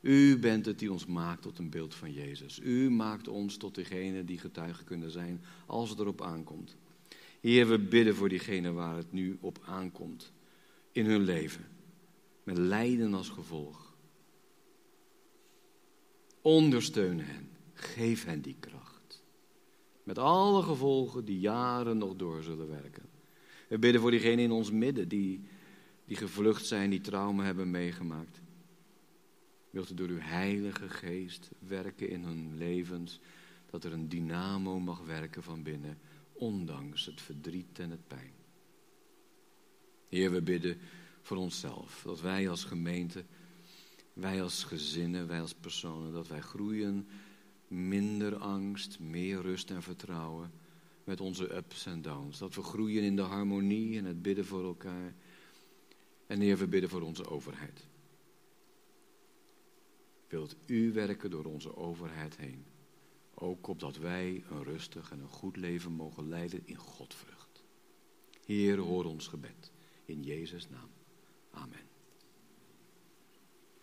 U 0.00 0.38
bent 0.38 0.66
het 0.66 0.78
die 0.78 0.92
ons 0.92 1.06
maakt 1.06 1.42
tot 1.42 1.58
een 1.58 1.70
beeld 1.70 1.94
van 1.94 2.12
Jezus. 2.12 2.60
U 2.62 2.90
maakt 2.90 3.28
ons 3.28 3.56
tot 3.56 3.74
degene 3.74 4.24
die 4.24 4.38
getuigen 4.38 4.84
kunnen 4.84 5.10
zijn 5.10 5.40
als 5.66 5.90
het 5.90 5.98
erop 5.98 6.22
aankomt. 6.22 6.76
Heer, 7.40 7.68
we 7.68 7.78
bidden 7.78 8.14
voor 8.14 8.28
diegenen 8.28 8.74
waar 8.74 8.96
het 8.96 9.12
nu 9.12 9.38
op 9.40 9.58
aankomt 9.64 10.32
in 10.92 11.06
hun 11.06 11.22
leven, 11.22 11.66
met 12.42 12.58
lijden 12.58 13.14
als 13.14 13.28
gevolg. 13.28 13.91
Ondersteun 16.42 17.20
hen. 17.20 17.50
Geef 17.74 18.24
hen 18.24 18.40
die 18.40 18.56
kracht. 18.60 19.22
Met 20.02 20.18
alle 20.18 20.62
gevolgen 20.62 21.24
die 21.24 21.40
jaren 21.40 21.98
nog 21.98 22.16
door 22.16 22.42
zullen 22.42 22.68
werken. 22.68 23.08
We 23.68 23.78
bidden 23.78 24.00
voor 24.00 24.10
diegenen 24.10 24.38
in 24.38 24.50
ons 24.50 24.70
midden 24.70 25.08
die, 25.08 25.40
die 26.04 26.16
gevlucht 26.16 26.66
zijn, 26.66 26.90
die 26.90 27.00
trauma 27.00 27.44
hebben 27.44 27.70
meegemaakt. 27.70 28.40
Wilt 29.70 29.90
u 29.90 29.94
door 29.94 30.08
uw 30.08 30.18
heilige 30.18 30.88
geest 30.88 31.50
werken 31.58 32.08
in 32.08 32.24
hun 32.24 32.56
levens, 32.56 33.20
dat 33.70 33.84
er 33.84 33.92
een 33.92 34.08
dynamo 34.08 34.80
mag 34.80 35.00
werken 35.00 35.42
van 35.42 35.62
binnen, 35.62 35.98
ondanks 36.32 37.06
het 37.06 37.20
verdriet 37.20 37.78
en 37.78 37.90
het 37.90 38.06
pijn. 38.06 38.32
Heer, 40.08 40.30
we 40.30 40.42
bidden 40.42 40.78
voor 41.20 41.36
onszelf, 41.36 42.02
dat 42.04 42.20
wij 42.20 42.48
als 42.48 42.64
gemeente 42.64 43.24
wij 44.12 44.42
als 44.42 44.64
gezinnen, 44.64 45.26
wij 45.26 45.40
als 45.40 45.54
personen, 45.54 46.12
dat 46.12 46.28
wij 46.28 46.40
groeien. 46.40 47.08
Minder 47.68 48.36
angst, 48.36 48.98
meer 48.98 49.40
rust 49.40 49.70
en 49.70 49.82
vertrouwen. 49.82 50.52
met 51.04 51.20
onze 51.20 51.54
ups 51.54 51.86
en 51.86 52.02
downs. 52.02 52.38
Dat 52.38 52.54
we 52.54 52.62
groeien 52.62 53.02
in 53.02 53.16
de 53.16 53.22
harmonie 53.22 53.98
en 53.98 54.04
het 54.04 54.22
bidden 54.22 54.44
voor 54.44 54.64
elkaar. 54.64 55.14
En 56.26 56.40
Heer, 56.40 56.58
we 56.58 56.66
bidden 56.66 56.90
voor 56.90 57.02
onze 57.02 57.28
overheid. 57.28 57.86
Wilt 60.28 60.56
u 60.66 60.92
werken 60.92 61.30
door 61.30 61.44
onze 61.44 61.76
overheid 61.76 62.36
heen? 62.36 62.64
Ook 63.34 63.66
opdat 63.66 63.96
wij 63.96 64.44
een 64.50 64.64
rustig 64.64 65.10
en 65.10 65.20
een 65.20 65.28
goed 65.28 65.56
leven 65.56 65.92
mogen 65.92 66.28
leiden 66.28 66.62
in 66.64 66.76
Godvrucht. 66.76 67.62
Heer, 68.46 68.78
hoor 68.78 69.04
ons 69.04 69.26
gebed. 69.26 69.72
In 70.04 70.22
Jezus' 70.22 70.68
naam. 70.68 70.90